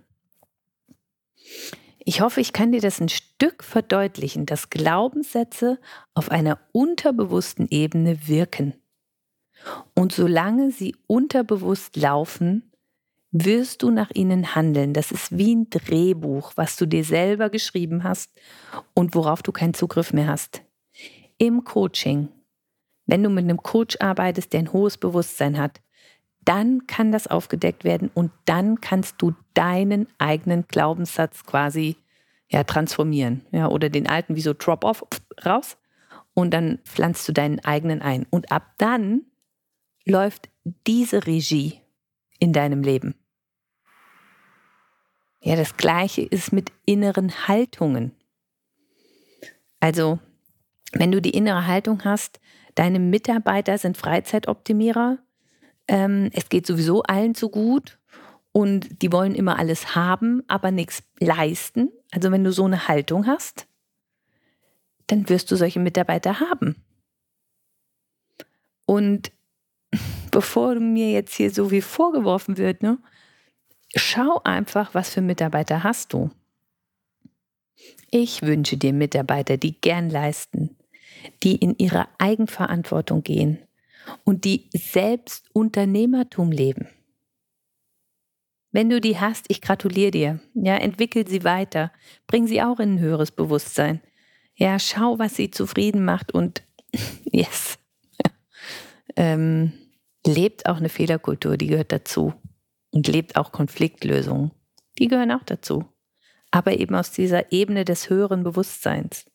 Ich 1.99 2.19
hoffe, 2.19 2.41
ich 2.41 2.51
kann 2.51 2.73
dir 2.73 2.81
das 2.81 2.99
ein 2.99 3.07
Stück 3.07 3.63
verdeutlichen, 3.63 4.45
dass 4.45 4.69
Glaubenssätze 4.69 5.79
auf 6.13 6.29
einer 6.29 6.59
unterbewussten 6.73 7.69
Ebene 7.69 8.27
wirken. 8.27 8.73
Und 9.95 10.11
solange 10.11 10.71
sie 10.71 10.93
unterbewusst 11.07 11.95
laufen, 11.95 12.69
wirst 13.31 13.81
du 13.81 13.89
nach 13.89 14.11
ihnen 14.13 14.53
handeln. 14.53 14.91
Das 14.91 15.11
ist 15.11 15.37
wie 15.37 15.55
ein 15.55 15.69
Drehbuch, 15.69 16.51
was 16.57 16.75
du 16.75 16.85
dir 16.85 17.05
selber 17.05 17.49
geschrieben 17.49 18.03
hast 18.03 18.29
und 18.93 19.15
worauf 19.15 19.41
du 19.41 19.53
keinen 19.53 19.73
Zugriff 19.73 20.11
mehr 20.11 20.27
hast. 20.27 20.63
Im 21.37 21.63
Coaching, 21.63 22.27
wenn 23.05 23.23
du 23.23 23.29
mit 23.29 23.45
einem 23.45 23.63
Coach 23.63 23.95
arbeitest, 24.01 24.51
der 24.51 24.59
ein 24.59 24.73
hohes 24.73 24.97
Bewusstsein 24.97 25.57
hat, 25.57 25.79
dann 26.45 26.87
kann 26.87 27.11
das 27.11 27.27
aufgedeckt 27.27 27.83
werden 27.83 28.09
und 28.13 28.31
dann 28.45 28.81
kannst 28.81 29.21
du 29.21 29.33
deinen 29.53 30.07
eigenen 30.17 30.67
Glaubenssatz 30.67 31.43
quasi 31.45 31.95
ja, 32.49 32.63
transformieren. 32.63 33.45
Ja, 33.51 33.67
oder 33.67 33.89
den 33.89 34.07
alten 34.07 34.35
wie 34.35 34.41
so 34.41 34.53
Drop-off 34.53 35.03
raus 35.45 35.77
und 36.33 36.51
dann 36.51 36.79
pflanzt 36.85 37.27
du 37.27 37.33
deinen 37.33 37.59
eigenen 37.59 38.01
ein. 38.01 38.25
Und 38.29 38.51
ab 38.51 38.73
dann 38.77 39.23
läuft 40.05 40.49
diese 40.87 41.25
Regie 41.25 41.81
in 42.39 42.53
deinem 42.53 42.83
Leben. 42.83 43.15
Ja, 45.41 45.55
das 45.55 45.75
gleiche 45.75 46.21
ist 46.21 46.53
mit 46.53 46.71
inneren 46.85 47.47
Haltungen. 47.47 48.13
Also, 49.79 50.19
wenn 50.93 51.11
du 51.11 51.21
die 51.21 51.31
innere 51.31 51.67
Haltung 51.67 52.05
hast, 52.05 52.39
deine 52.75 52.99
Mitarbeiter 52.99 53.77
sind 53.77 53.97
Freizeitoptimierer, 53.97 55.17
ähm, 55.87 56.29
es 56.33 56.49
geht 56.49 56.65
sowieso 56.65 57.03
allen 57.03 57.35
zu 57.35 57.49
gut 57.49 57.99
und 58.51 59.01
die 59.01 59.11
wollen 59.11 59.35
immer 59.35 59.57
alles 59.57 59.95
haben, 59.95 60.43
aber 60.47 60.71
nichts 60.71 61.03
leisten. 61.19 61.89
Also 62.11 62.31
wenn 62.31 62.43
du 62.43 62.51
so 62.51 62.65
eine 62.65 62.87
Haltung 62.87 63.25
hast, 63.25 63.67
dann 65.07 65.27
wirst 65.29 65.51
du 65.51 65.55
solche 65.55 65.79
Mitarbeiter 65.79 66.39
haben. 66.39 66.75
Und 68.85 69.31
bevor 70.31 70.75
mir 70.75 71.11
jetzt 71.11 71.35
hier 71.35 71.51
so 71.51 71.69
viel 71.69 71.81
vorgeworfen 71.81 72.57
wird, 72.57 72.83
ne, 72.83 72.97
schau 73.95 74.41
einfach, 74.43 74.93
was 74.93 75.09
für 75.09 75.21
Mitarbeiter 75.21 75.83
hast 75.83 76.13
du. 76.13 76.29
Ich 78.11 78.43
wünsche 78.43 78.77
dir 78.77 78.93
Mitarbeiter, 78.93 79.57
die 79.57 79.79
gern 79.79 80.09
leisten, 80.09 80.77
die 81.41 81.55
in 81.55 81.75
ihre 81.77 82.07
Eigenverantwortung 82.19 83.23
gehen, 83.23 83.59
und 84.23 84.45
die 84.45 84.69
selbst 84.73 85.49
Unternehmertum 85.53 86.51
leben. 86.51 86.87
Wenn 88.71 88.89
du 88.89 88.99
die 88.99 89.19
hast, 89.19 89.45
ich 89.49 89.61
gratuliere 89.61 90.11
dir. 90.11 90.39
Ja, 90.55 90.75
entwickel 90.75 91.27
sie 91.27 91.43
weiter. 91.43 91.91
Bring 92.25 92.47
sie 92.47 92.61
auch 92.61 92.79
in 92.79 92.95
ein 92.95 92.99
höheres 92.99 93.31
Bewusstsein. 93.31 94.01
Ja, 94.55 94.79
schau, 94.79 95.19
was 95.19 95.35
sie 95.35 95.51
zufrieden 95.51 96.03
macht 96.03 96.33
und 96.33 96.63
yes. 97.31 97.77
ähm, 99.15 99.73
lebt 100.25 100.65
auch 100.65 100.77
eine 100.77 100.89
Fehlerkultur, 100.89 101.55
die 101.55 101.67
gehört 101.67 101.91
dazu. 101.91 102.33
Und 102.89 103.07
lebt 103.07 103.35
auch 103.35 103.51
Konfliktlösungen. 103.51 104.51
Die 104.97 105.07
gehören 105.07 105.31
auch 105.31 105.43
dazu. 105.43 105.85
Aber 106.51 106.73
eben 106.73 106.95
aus 106.95 107.11
dieser 107.11 107.51
Ebene 107.51 107.85
des 107.85 108.09
höheren 108.09 108.43
Bewusstseins. 108.43 109.25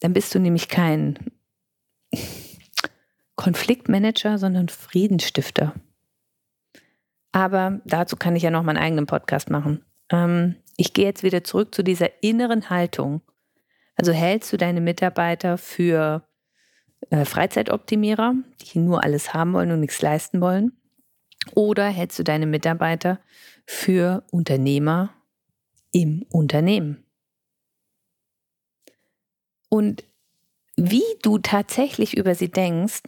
Dann 0.00 0.12
bist 0.12 0.34
du 0.34 0.38
nämlich 0.38 0.68
kein 0.68 1.18
Konfliktmanager, 3.40 4.36
sondern 4.36 4.68
Friedensstifter. 4.68 5.72
Aber 7.32 7.80
dazu 7.86 8.16
kann 8.16 8.36
ich 8.36 8.42
ja 8.42 8.50
noch 8.50 8.62
meinen 8.62 8.76
eigenen 8.76 9.06
Podcast 9.06 9.48
machen. 9.48 9.82
Ähm, 10.10 10.56
ich 10.76 10.92
gehe 10.92 11.06
jetzt 11.06 11.22
wieder 11.22 11.42
zurück 11.42 11.74
zu 11.74 11.82
dieser 11.82 12.22
inneren 12.22 12.68
Haltung. 12.68 13.22
Also 13.96 14.12
hältst 14.12 14.52
du 14.52 14.58
deine 14.58 14.82
Mitarbeiter 14.82 15.56
für 15.56 16.28
äh, 17.08 17.24
Freizeitoptimierer, 17.24 18.34
die 18.60 18.78
nur 18.78 19.02
alles 19.04 19.32
haben 19.32 19.54
wollen 19.54 19.70
und 19.70 19.80
nichts 19.80 20.02
leisten 20.02 20.42
wollen? 20.42 20.72
Oder 21.54 21.86
hältst 21.86 22.18
du 22.18 22.24
deine 22.24 22.46
Mitarbeiter 22.46 23.20
für 23.64 24.22
Unternehmer 24.30 25.14
im 25.92 26.26
Unternehmen? 26.30 27.06
Und 29.70 30.04
wie 30.76 31.04
du 31.22 31.38
tatsächlich 31.38 32.18
über 32.18 32.34
sie 32.34 32.50
denkst, 32.50 33.02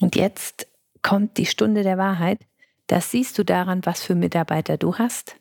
und 0.00 0.16
jetzt 0.16 0.66
kommt 1.02 1.38
die 1.38 1.46
Stunde 1.46 1.82
der 1.82 1.98
Wahrheit. 1.98 2.40
Das 2.86 3.10
siehst 3.10 3.38
du 3.38 3.44
daran, 3.44 3.84
was 3.84 4.02
für 4.02 4.14
Mitarbeiter 4.14 4.76
du 4.76 4.96
hast. 4.96 5.36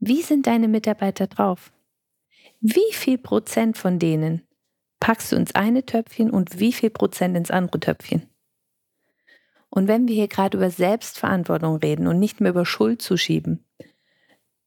Wie 0.00 0.22
sind 0.22 0.46
deine 0.46 0.68
Mitarbeiter 0.68 1.26
drauf? 1.26 1.72
Wie 2.60 2.92
viel 2.92 3.18
Prozent 3.18 3.76
von 3.76 3.98
denen 3.98 4.42
packst 5.00 5.32
du 5.32 5.36
ins 5.36 5.54
eine 5.54 5.86
Töpfchen 5.86 6.30
und 6.30 6.58
wie 6.58 6.72
viel 6.72 6.90
Prozent 6.90 7.36
ins 7.36 7.50
andere 7.50 7.80
Töpfchen? 7.80 8.28
Und 9.70 9.86
wenn 9.86 10.08
wir 10.08 10.14
hier 10.14 10.28
gerade 10.28 10.56
über 10.56 10.70
Selbstverantwortung 10.70 11.76
reden 11.76 12.06
und 12.06 12.18
nicht 12.18 12.40
mehr 12.40 12.50
über 12.50 12.64
Schuld 12.64 13.02
zuschieben, 13.02 13.64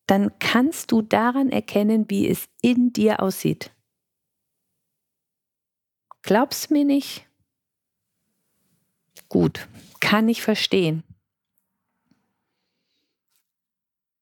dann 0.05 0.37
kannst 0.39 0.91
du 0.91 1.01
daran 1.01 1.49
erkennen, 1.49 2.09
wie 2.09 2.29
es 2.29 2.47
in 2.61 2.93
dir 2.93 3.21
aussieht. 3.21 3.71
Glaubst 6.21 6.69
mir 6.69 6.85
nicht? 6.85 7.27
Gut, 9.31 9.69
kann 10.01 10.27
ich 10.27 10.41
verstehen. 10.41 11.03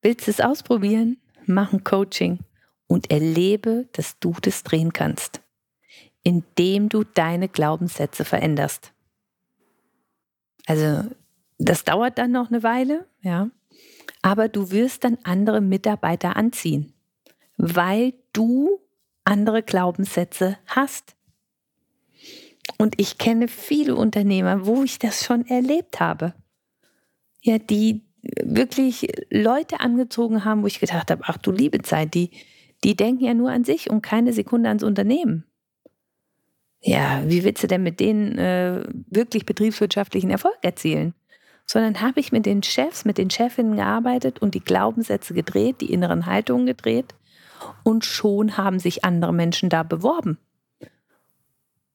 Willst 0.04 0.28
du 0.28 0.32
es 0.32 0.39
ausprobieren? 0.39 1.17
Mach 1.48 1.74
ein 1.74 1.84
Coaching 1.84 2.38
und 2.86 3.10
erlebe, 3.10 3.89
dass 3.93 4.19
du 4.19 4.36
das 4.39 4.62
drehen 4.62 4.93
kannst, 4.93 5.41
indem 6.22 6.89
du 6.89 7.04
deine 7.04 7.50
Glaubenssätze 7.50 8.24
veränderst. 8.24 8.93
Also, 10.67 11.10
das 11.58 11.84
dauert 11.86 12.19
dann 12.19 12.32
noch 12.32 12.50
eine 12.50 12.62
Weile, 12.62 13.08
ja, 13.22 13.50
aber 14.22 14.48
du 14.48 14.69
wirst 14.69 15.06
dann 15.06 15.17
andere 15.24 15.60
Mitarbeiter 15.60 16.36
anziehen, 16.36 16.93
weil 17.58 18.13
du 18.32 18.80
andere 19.24 19.63
Glaubenssätze 19.63 20.60
hast. 20.67 21.15
Und 22.77 22.95
ich 22.97 23.17
kenne 23.17 23.47
viele 23.47 23.95
Unternehmer, 23.95 24.65
wo 24.65 24.84
ich 24.84 24.99
das 24.99 25.23
schon 25.23 25.45
erlebt 25.47 25.99
habe. 25.99 26.34
Ja, 27.41 27.58
die 27.58 28.03
wirklich 28.21 29.08
Leute 29.29 29.79
angezogen 29.79 30.45
haben, 30.45 30.63
wo 30.63 30.67
ich 30.67 30.79
gedacht 30.79 31.10
habe, 31.12 31.23
ach 31.25 31.38
du 31.38 31.51
liebe 31.51 31.82
Zeit, 31.82 32.13
die, 32.13 32.32
die 32.84 32.95
denken 32.95 33.23
ja 33.23 33.34
nur 33.34 33.51
an 33.51 33.63
sich 33.63 33.89
und 33.89 34.01
keine 34.01 34.34
Sekunde 34.34 34.69
ans 34.69 34.84
Unternehmen. 34.84 35.45
Ja, 36.82 37.23
wie 37.25 37.43
willst 37.43 37.63
du 37.63 37.67
denn 37.67 37.84
mit 37.84 37.99
denen 37.99 38.38
äh, 38.38 38.84
wirklich 39.10 39.45
betriebswirtschaftlichen 39.45 40.29
Erfolg 40.29 40.58
erzielen? 40.62 41.13
Sondern 41.65 42.01
habe 42.01 42.19
ich 42.19 42.32
mit 42.32 42.45
den 42.45 42.63
Chefs, 42.63 43.05
mit 43.05 43.17
den 43.17 43.29
Chefinnen 43.29 43.75
gearbeitet 43.75 44.41
und 44.41 44.55
die 44.55 44.63
Glaubenssätze 44.63 45.34
gedreht, 45.34 45.82
die 45.82 45.91
inneren 45.91 46.25
Haltungen 46.25 46.65
gedreht 46.65 47.13
und 47.84 48.05
schon 48.05 48.58
haben 48.58 48.79
sich 48.79 49.03
andere 49.03 49.34
Menschen 49.34 49.69
da 49.69 49.84
beworben. 49.84 50.38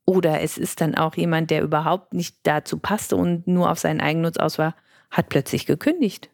Oder 0.06 0.42
es 0.42 0.58
ist 0.58 0.80
dann 0.80 0.94
auch 0.94 1.14
jemand, 1.16 1.50
der 1.50 1.62
überhaupt 1.62 2.12
nicht 2.12 2.36
dazu 2.42 2.78
passte 2.78 3.16
und 3.16 3.46
nur 3.46 3.70
auf 3.70 3.78
seinen 3.78 4.00
Eigennutz 4.00 4.36
aus 4.36 4.58
war, 4.58 4.74
hat 5.10 5.28
plötzlich 5.28 5.66
gekündigt. 5.66 6.30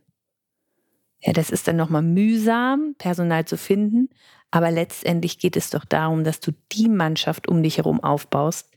Ja, 1.20 1.32
das 1.32 1.50
ist 1.50 1.68
dann 1.68 1.76
nochmal 1.76 2.02
mühsam, 2.02 2.94
Personal 2.98 3.44
zu 3.44 3.56
finden, 3.56 4.08
aber 4.50 4.70
letztendlich 4.70 5.38
geht 5.38 5.56
es 5.56 5.70
doch 5.70 5.84
darum, 5.84 6.24
dass 6.24 6.40
du 6.40 6.52
die 6.72 6.88
Mannschaft 6.88 7.46
um 7.46 7.62
dich 7.62 7.76
herum 7.76 8.02
aufbaust, 8.02 8.70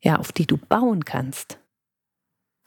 ja, 0.00 0.18
auf 0.18 0.32
die 0.32 0.46
du 0.46 0.56
bauen 0.56 1.04
kannst, 1.04 1.58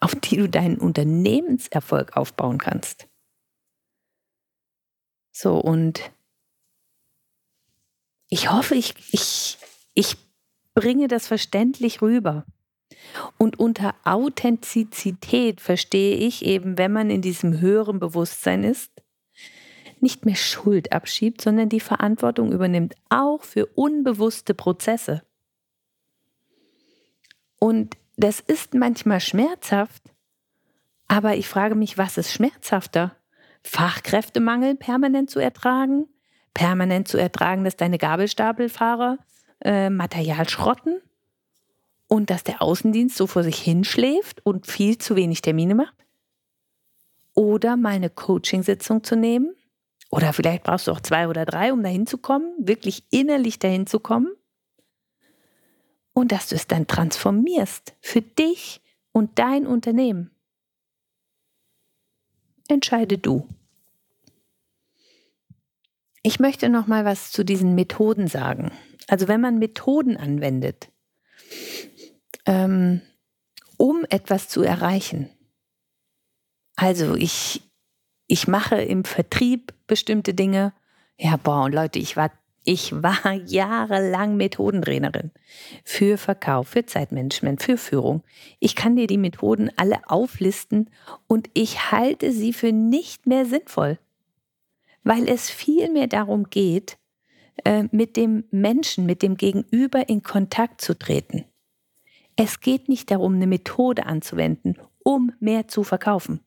auf 0.00 0.14
die 0.14 0.36
du 0.36 0.48
deinen 0.48 0.78
Unternehmenserfolg 0.78 2.16
aufbauen 2.16 2.58
kannst. 2.58 3.08
So, 5.32 5.58
und 5.58 6.12
ich 8.28 8.50
hoffe, 8.50 8.74
ich, 8.74 8.94
ich, 9.12 9.58
ich 9.94 10.16
bringe 10.76 11.08
das 11.08 11.26
verständlich 11.26 12.02
rüber. 12.02 12.44
Und 13.38 13.58
unter 13.58 13.94
Authentizität 14.04 15.60
verstehe 15.60 16.16
ich 16.16 16.44
eben, 16.44 16.78
wenn 16.78 16.92
man 16.92 17.10
in 17.10 17.22
diesem 17.22 17.60
höheren 17.60 17.98
Bewusstsein 17.98 18.62
ist, 18.62 18.92
nicht 20.00 20.26
mehr 20.26 20.36
Schuld 20.36 20.92
abschiebt, 20.92 21.40
sondern 21.40 21.70
die 21.70 21.80
Verantwortung 21.80 22.52
übernimmt, 22.52 22.94
auch 23.08 23.42
für 23.42 23.66
unbewusste 23.66 24.52
Prozesse. 24.54 25.22
Und 27.58 27.96
das 28.16 28.40
ist 28.40 28.74
manchmal 28.74 29.20
schmerzhaft, 29.20 30.02
aber 31.08 31.36
ich 31.36 31.48
frage 31.48 31.74
mich, 31.74 31.96
was 31.96 32.18
ist 32.18 32.32
schmerzhafter? 32.32 33.16
Fachkräftemangel 33.62 34.74
permanent 34.74 35.30
zu 35.30 35.40
ertragen? 35.40 36.06
Permanent 36.52 37.08
zu 37.08 37.16
ertragen, 37.16 37.64
dass 37.64 37.76
deine 37.76 37.98
Gabelstapelfahrer 37.98 39.18
äh, 39.60 39.90
Material 39.90 40.48
schrotten? 40.48 41.00
Und 42.08 42.30
dass 42.30 42.44
der 42.44 42.62
Außendienst 42.62 43.16
so 43.16 43.26
vor 43.26 43.42
sich 43.42 43.58
hinschläft 43.58 44.44
und 44.44 44.66
viel 44.66 44.98
zu 44.98 45.16
wenig 45.16 45.42
Termine 45.42 45.74
macht? 45.74 45.94
Oder 47.34 47.76
mal 47.76 47.94
eine 47.94 48.10
Coachingsitzung 48.10 49.02
zu 49.02 49.16
nehmen? 49.16 49.54
Oder 50.10 50.32
vielleicht 50.32 50.62
brauchst 50.62 50.86
du 50.86 50.92
auch 50.92 51.00
zwei 51.00 51.28
oder 51.28 51.44
drei, 51.44 51.72
um 51.72 51.82
dahin 51.82 52.06
zu 52.06 52.18
kommen, 52.18 52.54
wirklich 52.58 53.04
innerlich 53.10 53.58
dahin 53.58 53.86
zu 53.86 54.00
kommen? 54.00 54.28
Und 56.12 56.32
dass 56.32 56.48
du 56.48 56.54
es 56.54 56.66
dann 56.66 56.86
transformierst 56.86 57.94
für 58.00 58.22
dich 58.22 58.80
und 59.12 59.38
dein 59.38 59.66
Unternehmen. 59.66 60.30
Entscheide 62.68 63.18
du. 63.18 63.48
Ich 66.22 66.40
möchte 66.40 66.68
noch 66.68 66.86
mal 66.86 67.04
was 67.04 67.30
zu 67.30 67.44
diesen 67.44 67.74
Methoden 67.74 68.26
sagen. 68.26 68.72
Also 69.08 69.28
wenn 69.28 69.40
man 69.40 69.58
Methoden 69.58 70.16
anwendet, 70.16 70.90
ähm, 72.46 73.02
um 73.76 74.04
etwas 74.08 74.48
zu 74.48 74.62
erreichen. 74.62 75.28
Also 76.76 77.14
ich, 77.14 77.62
ich 78.26 78.48
mache 78.48 78.76
im 78.76 79.04
Vertrieb 79.04 79.74
bestimmte 79.86 80.34
Dinge. 80.34 80.72
Ja, 81.18 81.36
boah, 81.36 81.64
und 81.64 81.74
Leute, 81.74 81.98
ich 81.98 82.16
war, 82.16 82.30
ich 82.64 82.92
war 83.02 83.32
jahrelang 83.46 84.36
Methodentrainerin 84.36 85.30
für 85.84 86.18
Verkauf, 86.18 86.68
für 86.68 86.86
Zeitmanagement, 86.86 87.62
für 87.62 87.76
Führung. 87.76 88.22
Ich 88.60 88.76
kann 88.76 88.96
dir 88.96 89.06
die 89.06 89.18
Methoden 89.18 89.70
alle 89.76 90.00
auflisten 90.08 90.90
und 91.26 91.48
ich 91.54 91.90
halte 91.90 92.32
sie 92.32 92.52
für 92.52 92.72
nicht 92.72 93.26
mehr 93.26 93.46
sinnvoll, 93.46 93.98
weil 95.02 95.28
es 95.28 95.50
viel 95.50 95.90
mehr 95.90 96.08
darum 96.08 96.50
geht, 96.50 96.98
äh, 97.64 97.84
mit 97.90 98.16
dem 98.16 98.44
Menschen, 98.50 99.06
mit 99.06 99.22
dem 99.22 99.36
Gegenüber 99.36 100.08
in 100.08 100.22
Kontakt 100.22 100.80
zu 100.80 100.98
treten. 100.98 101.44
Es 102.36 102.60
geht 102.60 102.88
nicht 102.88 103.10
darum, 103.10 103.34
eine 103.34 103.46
Methode 103.46 104.06
anzuwenden, 104.06 104.76
um 105.02 105.32
mehr 105.40 105.68
zu 105.68 105.84
verkaufen. 105.84 106.40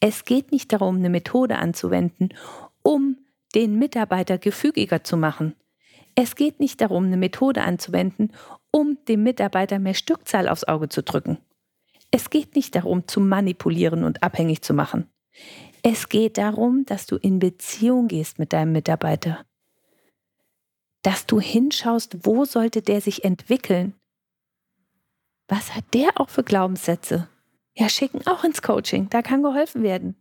Es 0.00 0.24
geht 0.24 0.52
nicht 0.52 0.72
darum, 0.72 0.96
eine 0.96 1.10
Methode 1.10 1.56
anzuwenden, 1.56 2.34
um 2.82 3.16
den 3.54 3.78
Mitarbeiter 3.78 4.36
gefügiger 4.38 5.04
zu 5.04 5.16
machen. 5.16 5.54
Es 6.14 6.36
geht 6.36 6.60
nicht 6.60 6.80
darum, 6.80 7.06
eine 7.06 7.16
Methode 7.16 7.62
anzuwenden, 7.62 8.32
um 8.70 8.98
dem 9.08 9.22
Mitarbeiter 9.22 9.78
mehr 9.78 9.94
Stückzahl 9.94 10.48
aufs 10.48 10.64
Auge 10.64 10.88
zu 10.88 11.02
drücken. 11.02 11.38
Es 12.10 12.28
geht 12.28 12.54
nicht 12.56 12.74
darum, 12.74 13.08
zu 13.08 13.20
manipulieren 13.20 14.04
und 14.04 14.22
abhängig 14.22 14.62
zu 14.62 14.74
machen. 14.74 15.06
Es 15.82 16.08
geht 16.08 16.36
darum, 16.36 16.84
dass 16.84 17.06
du 17.06 17.16
in 17.16 17.38
Beziehung 17.38 18.08
gehst 18.08 18.38
mit 18.38 18.52
deinem 18.52 18.72
Mitarbeiter. 18.72 19.46
Dass 21.02 21.26
du 21.26 21.40
hinschaust, 21.40 22.24
wo 22.24 22.44
sollte 22.44 22.80
der 22.80 23.00
sich 23.00 23.24
entwickeln 23.24 23.94
was 25.52 25.74
hat 25.74 25.84
der 25.92 26.18
auch 26.18 26.30
für 26.30 26.44
Glaubenssätze? 26.44 27.28
Ja, 27.76 27.90
schicken 27.90 28.26
auch 28.26 28.42
ins 28.42 28.62
Coaching, 28.62 29.10
da 29.10 29.20
kann 29.20 29.42
geholfen 29.42 29.82
werden. 29.82 30.16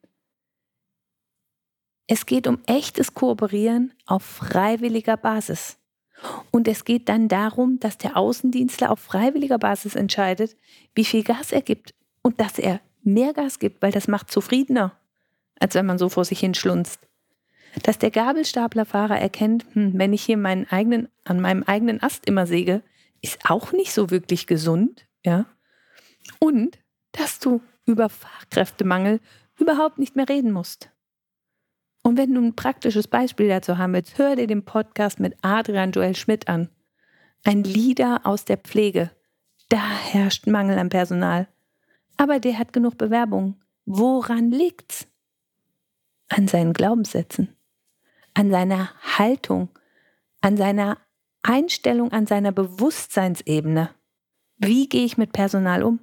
Es 2.06 2.26
geht 2.26 2.48
um 2.48 2.60
echtes 2.66 3.14
Kooperieren 3.14 3.94
auf 4.06 4.24
freiwilliger 4.24 5.16
Basis. 5.16 5.78
Und 6.52 6.68
es 6.68 6.84
geht 6.84 7.08
dann 7.08 7.30
darum, 7.30 7.80
dass 7.80 7.98
der 7.98 8.18
Außendienstler 8.18 8.92
auf 8.92 9.00
freiwilliger 9.00 9.58
Basis 9.58 9.96
entscheidet, 9.96 10.58
wie 10.96 11.06
viel 11.06 11.24
Gas 11.24 11.54
er 11.54 11.62
gibt 11.62 11.94
und 12.22 12.42
dass 12.42 12.60
er 12.60 12.82
mehr 13.02 13.32
Gas 13.32 13.58
gibt, 13.58 13.82
weil 13.82 13.94
das 13.94 14.10
macht 14.10 14.30
zufriedener, 14.30 15.00
als 15.62 15.76
wenn 15.76 15.86
man 15.86 15.98
so 15.98 16.10
vor 16.10 16.26
sich 16.26 16.42
hinschlunzt. 16.42 17.08
Dass 17.84 17.98
der 17.98 18.12
Gabelstaplerfahrer 18.12 19.20
erkennt, 19.20 19.66
hm, 19.74 19.94
wenn 19.96 20.14
ich 20.14 20.24
hier 20.24 20.38
meinen 20.38 20.68
eigenen, 20.70 21.08
an 21.24 21.40
meinem 21.40 21.64
eigenen 21.64 22.04
Ast 22.04 22.26
immer 22.26 22.46
säge, 22.46 22.82
ist 23.22 23.50
auch 23.50 23.72
nicht 23.72 23.94
so 23.94 24.10
wirklich 24.10 24.48
gesund, 24.48 25.08
ja. 25.24 25.46
Und 26.40 26.80
dass 27.12 27.40
du 27.40 27.62
über 27.86 28.10
Fachkräftemangel 28.10 29.20
überhaupt 29.58 30.00
nicht 30.00 30.16
mehr 30.16 30.28
reden 30.28 30.52
musst. 30.52 30.92
Und 32.04 32.18
wenn 32.18 32.34
du 32.34 32.42
ein 32.42 32.56
praktisches 32.56 33.08
Beispiel 33.08 33.48
dazu 33.48 33.78
haben 33.78 33.94
willst, 33.94 34.18
hör 34.18 34.36
dir 34.36 34.48
den 34.48 34.66
Podcast 34.66 35.20
mit 35.20 35.36
Adrian 35.42 35.92
Joel 35.92 36.16
Schmidt 36.16 36.48
an. 36.48 36.70
Ein 37.44 37.64
Leader 37.64 38.22
aus 38.24 38.46
der 38.46 38.58
Pflege. 38.58 39.12
Da 39.70 39.88
herrscht 39.88 40.48
Mangel 40.48 40.78
an 40.78 40.90
Personal. 40.90 41.48
Aber 42.18 42.40
der 42.40 42.58
hat 42.58 42.74
genug 42.74 42.98
Bewerbungen. 42.98 43.62
Woran 43.86 44.52
liegt's? 44.52 45.08
An 46.30 46.48
seinen 46.48 46.74
Glaubenssätzen, 46.74 47.56
an 48.34 48.52
seiner 48.52 48.90
Haltung, 49.18 49.70
an 50.42 50.58
seiner 50.58 50.98
Einstellung, 51.44 52.12
an 52.12 52.28
seiner 52.28 52.52
Bewusstseinsebene. 52.52 53.90
Wie 54.58 54.88
gehe 54.88 55.06
ich 55.06 55.18
mit 55.18 55.34
Personal 55.34 55.84
um? 55.84 56.00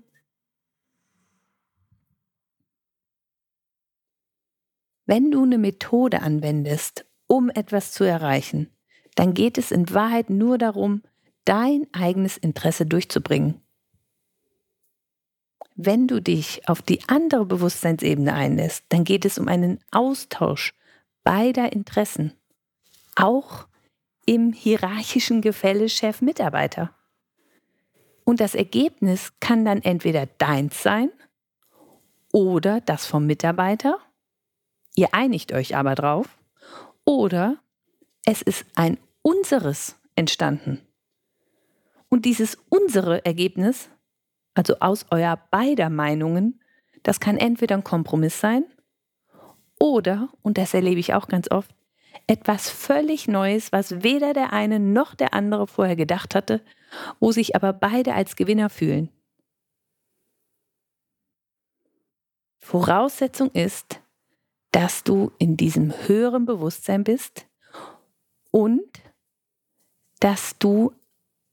Wenn 5.07 5.31
du 5.31 5.43
eine 5.43 5.59
Methode 5.59 6.21
anwendest, 6.21 7.07
um 7.27 7.49
etwas 7.51 7.93
zu 7.93 8.05
erreichen, 8.05 8.71
dann 9.15 9.33
geht 9.33 9.57
es 9.57 9.71
in 9.71 9.93
Wahrheit 9.95 10.29
nur 10.29 10.59
darum, 10.59 11.03
dein 11.45 11.87
eigenes 11.93 12.37
Interesse 12.37 12.85
durchzubringen. 12.85 13.63
Wenn 15.75 16.09
du 16.09 16.21
dich 16.21 16.69
auf 16.69 16.83
die 16.83 17.01
andere 17.09 17.47
Bewusstseinsebene 17.47 18.35
einlässt, 18.35 18.85
dann 18.91 19.05
geht 19.05 19.25
es 19.25 19.39
um 19.39 19.49
einen 19.49 19.79
Austausch 19.93 20.75
beider 21.29 21.75
Interessen, 21.75 22.33
auch 23.15 23.69
im 24.25 24.55
hierarchischen 24.55 25.43
Gefälle 25.43 25.91
Chef-Mitarbeiter. 25.91 26.95
Und 28.25 28.41
das 28.41 28.55
Ergebnis 28.55 29.35
kann 29.39 29.67
dann 29.67 29.83
entweder 29.83 30.25
deins 30.25 30.83
sein 30.83 31.11
oder 32.33 32.81
das 32.81 33.05
vom 33.05 33.27
Mitarbeiter. 33.27 33.99
Ihr 34.95 35.13
einigt 35.13 35.53
euch 35.53 35.77
aber 35.77 35.95
drauf. 35.95 36.39
Oder 37.05 37.59
es 38.25 38.41
ist 38.41 38.65
ein 38.75 38.97
unseres 39.21 39.97
entstanden. 40.15 40.81
Und 42.09 42.25
dieses 42.25 42.57
unsere 42.71 43.27
Ergebnis, 43.27 43.91
also 44.55 44.77
aus 44.81 45.05
euer 45.11 45.37
beider 45.51 45.91
Meinungen, 45.91 46.63
das 47.03 47.21
kann 47.21 47.37
entweder 47.37 47.77
ein 47.77 47.85
Kompromiss 47.85 48.41
sein 48.41 48.65
oder, 49.81 50.29
und 50.43 50.59
das 50.59 50.75
erlebe 50.75 51.01
ich 51.01 51.15
auch 51.15 51.29
ganz 51.29 51.51
oft, 51.51 51.75
etwas 52.27 52.69
völlig 52.69 53.29
Neues, 53.29 53.73
was 53.73 54.03
weder 54.03 54.33
der 54.33 54.53
eine 54.53 54.81
noch 54.81 55.15
der 55.15 55.35
andere 55.35 55.67
vorher 55.67 55.97
gedacht 55.97 56.35
hatte, 56.35 56.63
wo 57.21 57.33
sich 57.33 57.55
aber 57.55 57.73
beide 57.73 58.15
als 58.15 58.37
Gewinner 58.37 58.71
fühlen. 58.71 59.11
Voraussetzung 62.59 63.51
ist, 63.53 64.01
dass 64.73 65.05
du 65.05 65.33
in 65.39 65.57
diesem 65.57 65.93
höheren 66.07 66.45
Bewusstsein 66.45 67.05
bist 67.05 67.47
und 68.51 68.83
dass 70.21 70.59
du 70.59 70.93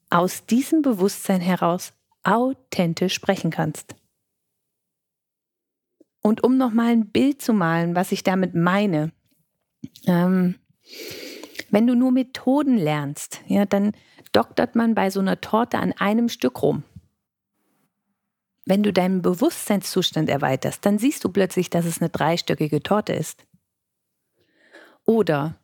aus 0.09 0.45
diesem 0.45 0.81
Bewusstsein 0.81 1.39
heraus 1.39 1.93
authentisch 2.23 3.13
sprechen 3.13 3.51
kannst. 3.51 3.95
Und 6.25 6.43
um 6.43 6.57
nochmal 6.57 6.87
ein 6.87 7.11
Bild 7.11 7.39
zu 7.39 7.53
malen, 7.53 7.95
was 7.95 8.11
ich 8.11 8.23
damit 8.23 8.55
meine, 8.55 9.11
ähm, 10.07 10.55
wenn 11.69 11.85
du 11.85 11.93
nur 11.93 12.11
Methoden 12.11 12.79
lernst, 12.79 13.41
ja, 13.45 13.65
dann 13.65 13.91
doktert 14.31 14.75
man 14.75 14.95
bei 14.95 15.11
so 15.11 15.19
einer 15.19 15.39
Torte 15.39 15.77
an 15.77 15.93
einem 15.93 16.27
Stück 16.27 16.63
rum. 16.63 16.81
Wenn 18.65 18.81
du 18.81 18.91
deinen 18.91 19.21
Bewusstseinszustand 19.21 20.27
erweiterst, 20.27 20.83
dann 20.87 20.97
siehst 20.97 21.23
du 21.23 21.29
plötzlich, 21.29 21.69
dass 21.69 21.85
es 21.85 22.01
eine 22.01 22.09
dreistöckige 22.09 22.81
Torte 22.81 23.13
ist. 23.13 23.45
Oder 25.05 25.59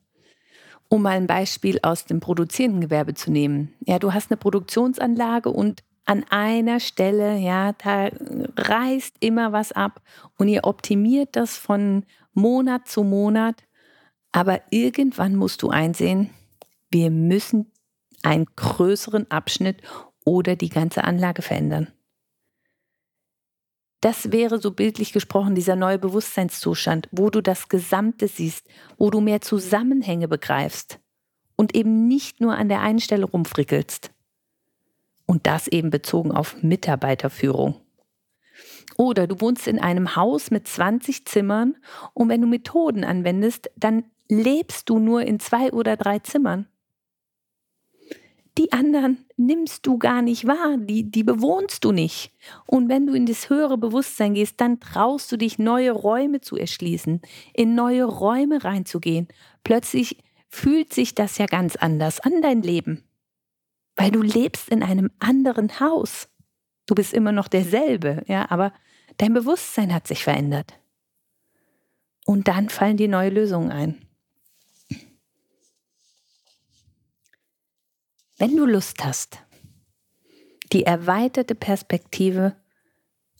um 0.89 1.01
mal 1.01 1.17
ein 1.17 1.25
Beispiel 1.25 1.79
aus 1.81 2.05
dem 2.05 2.19
produzierenden 2.19 2.81
Gewerbe 2.81 3.15
zu 3.15 3.31
nehmen. 3.31 3.73
Ja, 3.87 3.97
du 3.97 4.13
hast 4.13 4.29
eine 4.29 4.37
Produktionsanlage 4.37 5.49
und 5.49 5.81
an 6.11 6.25
einer 6.29 6.81
Stelle, 6.81 7.37
ja, 7.37 7.71
da 7.71 8.09
reißt 8.57 9.15
immer 9.21 9.53
was 9.53 9.71
ab 9.71 10.01
und 10.37 10.49
ihr 10.49 10.65
optimiert 10.65 11.37
das 11.37 11.55
von 11.55 12.05
Monat 12.33 12.89
zu 12.89 13.03
Monat. 13.03 13.63
Aber 14.33 14.59
irgendwann 14.71 15.37
musst 15.37 15.61
du 15.61 15.69
einsehen, 15.69 16.29
wir 16.89 17.11
müssen 17.11 17.71
einen 18.23 18.45
größeren 18.57 19.31
Abschnitt 19.31 19.81
oder 20.25 20.57
die 20.57 20.67
ganze 20.67 21.05
Anlage 21.05 21.41
verändern. 21.43 21.87
Das 24.01 24.33
wäre 24.33 24.59
so 24.59 24.71
bildlich 24.71 25.13
gesprochen 25.13 25.55
dieser 25.55 25.77
neue 25.77 25.97
Bewusstseinszustand, 25.97 27.07
wo 27.13 27.29
du 27.29 27.39
das 27.39 27.69
Gesamte 27.69 28.27
siehst, 28.27 28.67
wo 28.97 29.11
du 29.11 29.21
mehr 29.21 29.39
Zusammenhänge 29.39 30.27
begreifst 30.27 30.99
und 31.55 31.73
eben 31.73 32.09
nicht 32.09 32.41
nur 32.41 32.57
an 32.57 32.67
der 32.67 32.81
einen 32.81 32.99
Stelle 32.99 33.23
rumfrickelst. 33.23 34.10
Und 35.31 35.47
das 35.47 35.69
eben 35.69 35.91
bezogen 35.91 36.33
auf 36.33 36.61
Mitarbeiterführung. 36.61 37.75
Oder 38.97 39.27
du 39.27 39.39
wohnst 39.39 39.65
in 39.65 39.79
einem 39.79 40.17
Haus 40.17 40.51
mit 40.51 40.67
20 40.67 41.25
Zimmern 41.25 41.77
und 42.13 42.27
wenn 42.27 42.41
du 42.41 42.47
Methoden 42.47 43.05
anwendest, 43.05 43.71
dann 43.77 44.03
lebst 44.27 44.89
du 44.89 44.99
nur 44.99 45.21
in 45.21 45.39
zwei 45.39 45.71
oder 45.71 45.95
drei 45.95 46.19
Zimmern. 46.19 46.67
Die 48.57 48.73
anderen 48.73 49.23
nimmst 49.37 49.87
du 49.87 49.97
gar 49.97 50.21
nicht 50.21 50.47
wahr, 50.47 50.75
die, 50.77 51.09
die 51.09 51.23
bewohnst 51.23 51.85
du 51.85 51.93
nicht. 51.93 52.33
Und 52.65 52.89
wenn 52.89 53.07
du 53.07 53.13
in 53.13 53.25
das 53.25 53.49
höhere 53.49 53.77
Bewusstsein 53.77 54.33
gehst, 54.33 54.59
dann 54.59 54.81
traust 54.81 55.31
du 55.31 55.37
dich, 55.37 55.57
neue 55.57 55.93
Räume 55.93 56.41
zu 56.41 56.57
erschließen, 56.57 57.21
in 57.53 57.73
neue 57.73 58.03
Räume 58.03 58.65
reinzugehen. 58.65 59.29
Plötzlich 59.63 60.17
fühlt 60.49 60.93
sich 60.93 61.15
das 61.15 61.37
ja 61.37 61.45
ganz 61.45 61.77
anders 61.77 62.19
an 62.19 62.41
dein 62.41 62.61
Leben 62.63 63.05
weil 63.95 64.11
du 64.11 64.21
lebst 64.21 64.69
in 64.69 64.83
einem 64.83 65.11
anderen 65.19 65.79
Haus. 65.79 66.29
Du 66.85 66.95
bist 66.95 67.13
immer 67.13 67.31
noch 67.31 67.47
derselbe, 67.47 68.23
ja, 68.27 68.49
aber 68.49 68.73
dein 69.17 69.33
Bewusstsein 69.33 69.93
hat 69.93 70.07
sich 70.07 70.23
verändert. 70.23 70.79
Und 72.25 72.47
dann 72.47 72.69
fallen 72.69 72.97
dir 72.97 73.07
neue 73.07 73.29
Lösungen 73.29 73.71
ein. 73.71 74.05
Wenn 78.37 78.55
du 78.55 78.65
Lust 78.65 79.03
hast, 79.03 79.39
die 80.71 80.83
erweiterte 80.83 81.53
Perspektive 81.53 82.55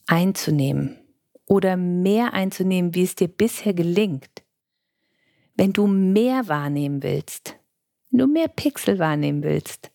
einzunehmen 0.05 0.99
oder 1.45 1.77
mehr 1.77 2.33
einzunehmen, 2.33 2.93
wie 2.93 3.03
es 3.03 3.15
dir 3.15 3.27
bisher 3.27 3.73
gelingt, 3.73 4.43
wenn 5.55 5.73
du 5.73 5.87
mehr 5.87 6.47
wahrnehmen 6.47 7.03
willst, 7.03 7.55
wenn 8.09 8.19
du 8.19 8.27
mehr 8.27 8.47
Pixel 8.47 8.99
wahrnehmen 8.99 9.43
willst, 9.43 9.90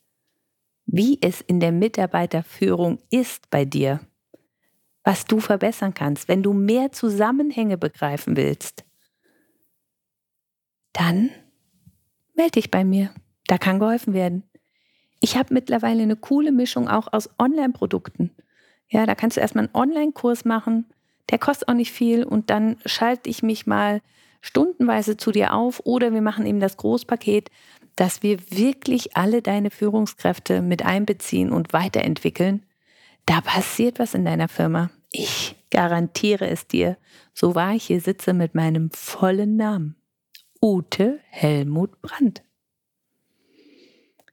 wie 0.87 1.19
es 1.21 1.41
in 1.41 1.61
der 1.61 1.73
Mitarbeiterführung 1.73 2.99
ist 3.11 3.51
bei 3.51 3.65
dir, 3.65 4.01
was 5.05 5.25
du 5.25 5.41
verbessern 5.41 5.95
kannst, 5.95 6.29
wenn 6.29 6.43
du 6.43 6.53
mehr 6.53 6.93
Zusammenhänge 6.93 7.77
begreifen 7.77 8.37
willst, 8.37 8.85
dann 10.93 11.31
melde 12.35 12.53
dich 12.53 12.71
bei 12.71 12.85
mir. 12.85 13.11
Da 13.47 13.59
kann 13.59 13.79
geholfen 13.79 14.15
werden. 14.15 14.45
Ich 15.21 15.37
habe 15.37 15.55
mittlerweile 15.55 16.03
eine 16.03 16.17
coole 16.17 16.53
Mischung 16.53 16.89
auch 16.89 17.13
aus 17.13 17.31
Online-Produkten. 17.39 18.31
Ja, 18.89 19.07
da 19.07 19.15
kannst 19.15 19.37
du 19.37 19.41
erstmal 19.41 19.65
einen 19.65 19.75
Online-Kurs 19.75 20.45
machen, 20.45 20.87
der 21.31 21.39
kostet 21.39 21.69
auch 21.69 21.75
nicht 21.75 21.93
viel 21.93 22.25
und 22.25 22.51
dann 22.51 22.77
schalte 22.85 23.29
ich 23.29 23.43
mich 23.43 23.67
mal 23.67 24.01
stundenweise 24.41 25.17
zu 25.17 25.33
dir 25.33 25.55
auf 25.55 25.81
oder 25.85 26.13
wir 26.13 26.23
machen 26.23 26.47
eben 26.47 26.61
das 26.61 26.77
Großpaket 26.77 27.51
dass 27.97 28.23
wir 28.23 28.39
wirklich 28.51 29.17
alle 29.17 29.43
deine 29.43 29.71
Führungskräfte 29.71 30.63
mit 30.63 30.85
einbeziehen 30.85 31.51
und 31.51 31.73
weiterentwickeln, 31.73 32.65
da 33.25 33.41
passiert 33.41 33.99
was 33.99 34.15
in 34.15 34.25
deiner 34.25 34.49
Firma. 34.49 34.91
Ich 35.11 35.57
garantiere 35.71 36.49
es 36.49 36.67
dir, 36.67 36.97
so 37.33 37.55
wahr 37.55 37.75
ich 37.75 37.87
hier 37.87 38.01
sitze 38.01 38.35
mit 38.35 38.55
meinem 38.55 38.91
vollen 38.91 39.57
Namen. 39.57 39.97
Ute 40.63 41.21
Helmut 41.31 42.01
Brandt. 42.03 42.43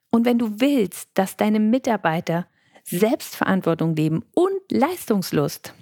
Und 0.09 0.25
wenn 0.25 0.37
du 0.37 0.59
willst, 0.59 1.09
dass 1.15 1.37
deine 1.37 1.59
Mitarbeiter 1.59 2.47
Selbstverantwortung 2.83 3.95
leben 3.95 4.23
und 4.35 4.59
Leistungslust 4.69 5.73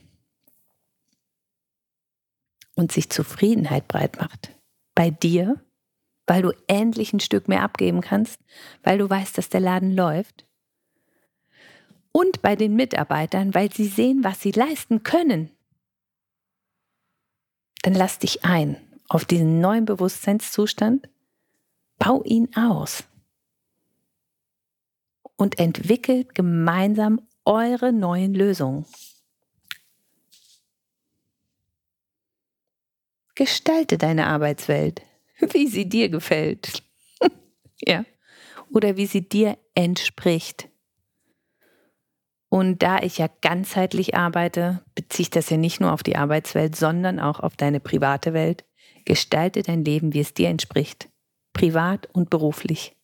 und 2.76 2.92
sich 2.92 3.10
Zufriedenheit 3.10 3.88
breit 3.88 4.18
macht, 4.18 4.56
bei 4.96 5.10
dir 5.10 5.62
weil 6.32 6.44
du 6.44 6.54
endlich 6.68 7.12
ein 7.12 7.20
Stück 7.20 7.50
mehr 7.50 7.62
abgeben 7.62 8.00
kannst, 8.00 8.40
weil 8.84 8.98
du 8.98 9.10
weißt, 9.10 9.38
dass 9.38 9.50
der 9.50 9.60
Laden 9.60 9.94
läuft. 9.94 10.46
Und 12.14 12.42
bei 12.42 12.56
den 12.56 12.74
Mitarbeitern, 12.74 13.54
weil 13.54 13.70
sie 13.70 13.86
sehen, 13.86 14.24
was 14.24 14.40
sie 14.40 14.52
leisten 14.52 15.04
können. 15.04 15.52
Dann 17.82 17.94
lass 17.94 18.18
dich 18.18 18.46
ein 18.46 18.78
auf 19.10 19.26
diesen 19.26 19.60
neuen 19.60 19.84
Bewusstseinszustand, 19.84 21.10
bau 22.00 22.24
ihn 22.24 22.56
aus 22.56 23.04
und 25.36 25.60
entwickelt 25.60 26.34
gemeinsam 26.34 27.20
eure 27.44 27.92
neuen 27.92 28.34
Lösungen. 28.34 28.86
Gestalte 33.36 33.98
deine 33.98 34.28
Arbeitswelt 34.28 35.02
wie 35.54 35.68
sie 35.68 35.88
dir 35.88 36.10
gefällt. 36.10 36.84
ja. 37.82 38.06
Oder 38.74 38.98
wie 38.98 39.06
sie 39.06 39.28
dir 39.28 39.58
entspricht. 39.76 40.70
Und 42.50 42.84
da 42.84 43.00
ich 43.02 43.18
ja 43.18 43.30
ganzheitlich 43.42 44.16
arbeite, 44.16 44.84
beziehe 44.94 45.24
ich 45.24 45.30
das 45.30 45.50
ja 45.50 45.58
nicht 45.58 45.80
nur 45.80 45.94
auf 45.94 46.04
die 46.04 46.18
Arbeitswelt, 46.18 46.76
sondern 46.76 47.20
auch 47.20 47.40
auf 47.40 47.56
deine 47.56 47.80
private 47.80 48.34
Welt. 48.34 48.66
Gestalte 49.06 49.62
dein 49.62 49.86
Leben, 49.86 50.14
wie 50.14 50.20
es 50.20 50.34
dir 50.34 50.50
entspricht. 50.50 51.10
Privat 51.54 52.10
und 52.14 52.30
beruflich. 52.30 52.96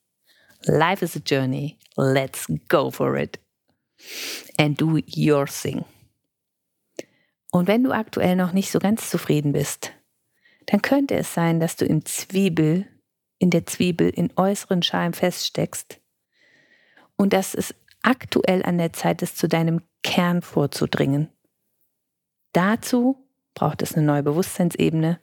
Life 0.65 1.03
is 1.03 1.15
a 1.15 1.21
journey. 1.25 1.77
Let's 1.95 2.47
go 2.67 2.91
for 2.91 3.15
it. 3.15 3.39
And 4.57 4.79
do 4.79 4.99
your 5.15 5.45
thing. 5.45 5.85
Und 7.51 7.67
wenn 7.67 7.83
du 7.83 7.91
aktuell 7.91 8.35
noch 8.35 8.51
nicht 8.51 8.69
so 8.69 8.79
ganz 8.79 9.09
zufrieden 9.09 9.53
bist, 9.53 9.93
dann 10.67 10.81
könnte 10.81 11.15
es 11.15 11.33
sein, 11.33 11.59
dass 11.59 11.75
du 11.75 11.85
im 11.85 12.05
Zwiebel, 12.05 12.85
in 13.39 13.49
der 13.49 13.65
Zwiebel 13.65 14.09
in 14.09 14.31
äußeren 14.35 14.83
Schalen 14.83 15.13
feststeckst 15.13 15.99
und 17.15 17.33
dass 17.33 17.55
es 17.55 17.73
aktuell 18.03 18.63
an 18.63 18.77
der 18.77 18.93
Zeit 18.93 19.21
ist, 19.21 19.37
zu 19.37 19.47
deinem 19.47 19.81
Kern 20.03 20.41
vorzudringen. 20.41 21.29
Dazu 22.51 23.27
braucht 23.53 23.81
es 23.81 23.93
eine 23.93 24.05
neue 24.05 24.23
Bewusstseinsebene, 24.23 25.19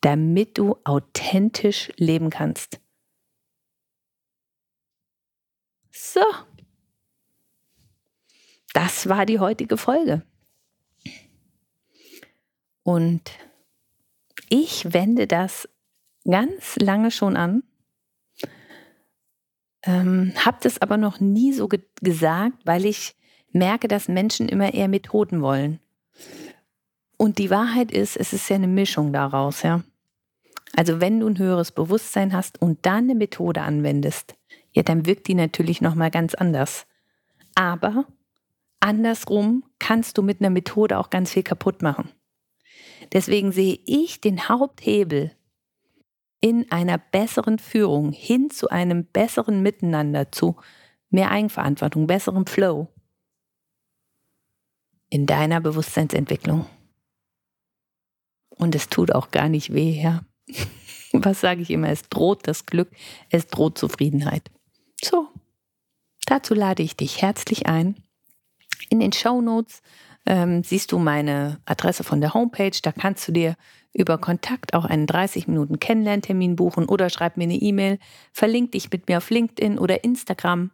damit 0.00 0.58
du 0.58 0.76
authentisch 0.84 1.92
leben 1.96 2.30
kannst. 2.30 2.80
So, 5.90 6.22
das 8.72 9.08
war 9.08 9.26
die 9.26 9.38
heutige 9.38 9.76
Folge. 9.76 10.22
Und 12.82 13.30
ich 14.48 14.92
wende 14.92 15.26
das 15.26 15.68
ganz 16.24 16.76
lange 16.76 17.10
schon 17.10 17.36
an, 17.36 17.62
ähm, 19.84 20.32
habe 20.44 20.58
das 20.62 20.80
aber 20.82 20.96
noch 20.96 21.20
nie 21.20 21.52
so 21.52 21.68
ge 21.68 21.80
gesagt, 22.02 22.58
weil 22.64 22.84
ich 22.84 23.16
merke, 23.52 23.88
dass 23.88 24.08
Menschen 24.08 24.48
immer 24.48 24.74
eher 24.74 24.88
Methoden 24.88 25.40
wollen. 25.40 25.80
Und 27.16 27.38
die 27.38 27.50
Wahrheit 27.50 27.90
ist, 27.90 28.16
es 28.16 28.32
ist 28.32 28.48
ja 28.48 28.56
eine 28.56 28.68
Mischung 28.68 29.12
daraus, 29.12 29.62
ja. 29.62 29.82
Also 30.76 31.00
wenn 31.00 31.20
du 31.20 31.26
ein 31.26 31.38
höheres 31.38 31.72
Bewusstsein 31.72 32.32
hast 32.32 32.60
und 32.60 32.84
dann 32.84 33.04
eine 33.04 33.14
Methode 33.14 33.62
anwendest, 33.62 34.34
ja, 34.72 34.82
dann 34.82 35.06
wirkt 35.06 35.26
die 35.26 35.34
natürlich 35.34 35.80
nochmal 35.80 36.10
ganz 36.10 36.34
anders. 36.34 36.86
Aber 37.54 38.04
andersrum 38.80 39.64
kannst 39.78 40.18
du 40.18 40.22
mit 40.22 40.40
einer 40.40 40.50
Methode 40.50 40.98
auch 40.98 41.10
ganz 41.10 41.32
viel 41.32 41.42
kaputt 41.42 41.82
machen. 41.82 42.10
Deswegen 43.12 43.52
sehe 43.52 43.78
ich 43.86 44.20
den 44.20 44.48
Haupthebel 44.48 45.32
in 46.40 46.70
einer 46.70 46.98
besseren 46.98 47.58
Führung 47.58 48.12
hin 48.12 48.50
zu 48.50 48.68
einem 48.68 49.04
besseren 49.06 49.62
Miteinander, 49.62 50.30
zu 50.30 50.56
mehr 51.10 51.30
Eigenverantwortung, 51.30 52.06
besserem 52.06 52.46
Flow 52.46 52.88
in 55.10 55.26
deiner 55.26 55.60
Bewusstseinsentwicklung. 55.60 56.66
Und 58.50 58.74
es 58.74 58.88
tut 58.88 59.12
auch 59.12 59.30
gar 59.30 59.48
nicht 59.48 59.72
weh, 59.72 60.00
ja. 60.00 60.24
Was 61.12 61.40
sage 61.40 61.62
ich 61.62 61.70
immer? 61.70 61.88
Es 61.88 62.08
droht 62.08 62.46
das 62.46 62.66
Glück, 62.66 62.90
es 63.30 63.46
droht 63.46 63.78
Zufriedenheit. 63.78 64.50
So, 65.02 65.28
dazu 66.26 66.54
lade 66.54 66.82
ich 66.82 66.96
dich 66.96 67.22
herzlich 67.22 67.66
ein. 67.66 67.96
In 68.90 69.00
den 69.00 69.12
Show 69.12 69.40
Notes 69.40 69.82
ähm, 70.28 70.62
siehst 70.62 70.92
du 70.92 70.98
meine 70.98 71.58
Adresse 71.64 72.04
von 72.04 72.20
der 72.20 72.34
Homepage. 72.34 72.78
Da 72.82 72.92
kannst 72.92 73.26
du 73.26 73.32
dir 73.32 73.56
über 73.94 74.18
Kontakt 74.18 74.74
auch 74.74 74.84
einen 74.84 75.06
30 75.06 75.48
Minuten 75.48 75.80
Kennenlerntermin 75.80 76.54
buchen 76.54 76.84
oder 76.84 77.08
schreib 77.08 77.38
mir 77.38 77.44
eine 77.44 77.54
E-Mail, 77.54 77.98
verlink 78.32 78.72
dich 78.72 78.92
mit 78.92 79.08
mir 79.08 79.16
auf 79.16 79.30
LinkedIn 79.30 79.78
oder 79.78 80.04
Instagram. 80.04 80.70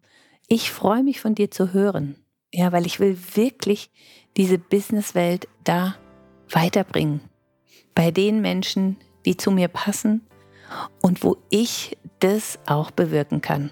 Ich 0.49 0.73
freue 0.73 1.05
mich 1.05 1.21
von 1.21 1.37
dir 1.37 1.53
zu 1.53 1.73
hören. 1.73 2.17
Ja, 2.53 2.73
weil 2.73 2.85
ich 2.85 2.99
will 2.99 3.17
wirklich 3.35 3.91
diese 4.37 4.59
Businesswelt 4.59 5.49
da 5.63 5.95
weiterbringen. 6.51 7.21
Bei 7.95 8.11
den 8.11 8.41
Menschen, 8.41 8.97
die 9.25 9.37
zu 9.37 9.53
mir 9.53 9.69
passen 9.69 10.27
und 11.01 11.23
wo 11.23 11.37
ich 11.51 11.97
das 12.19 12.59
auch 12.67 12.91
bewirken 12.91 13.41
kann. 13.41 13.71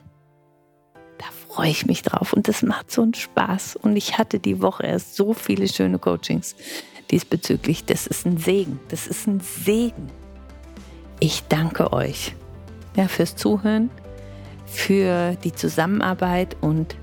Freue 1.53 1.69
ich 1.69 1.85
mich 1.85 2.03
drauf 2.03 2.33
und 2.33 2.49
das 2.49 2.63
macht 2.63 2.91
so 2.91 3.03
einen 3.03 3.13
Spaß. 3.13 3.77
Und 3.77 3.97
ich 3.97 4.17
hatte 4.17 4.39
die 4.39 4.63
Woche 4.63 4.87
erst 4.87 5.17
so 5.17 5.35
viele 5.35 5.69
schöne 5.69 5.99
Coachings 5.99 6.57
diesbezüglich. 7.11 7.85
Das 7.85 8.07
ist 8.07 8.25
ein 8.25 8.39
Segen. 8.39 8.81
Das 8.89 9.07
ist 9.07 9.27
ein 9.27 9.41
Segen. 9.41 10.11
Ich 11.21 11.43
danke 11.51 11.93
euch 11.93 12.35
ja, 12.97 13.07
fürs 13.07 13.37
Zuhören, 13.37 13.91
für 14.67 15.37
die 15.45 15.53
Zusammenarbeit 15.53 16.57
und 16.63 16.97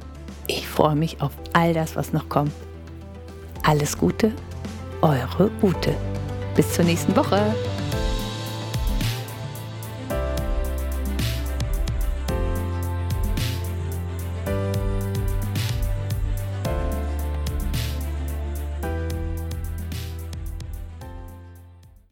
ich 0.47 0.67
freue 0.67 0.95
mich 0.95 1.21
auf 1.21 1.31
all 1.53 1.73
das, 1.73 1.95
was 1.95 2.11
noch 2.11 2.27
kommt. 2.27 2.51
Alles 3.63 3.97
Gute, 3.97 4.31
eure 5.01 5.51
Ute. 5.61 5.95
Bis 6.55 6.73
zur 6.73 6.85
nächsten 6.85 7.15
Woche. 7.15 7.53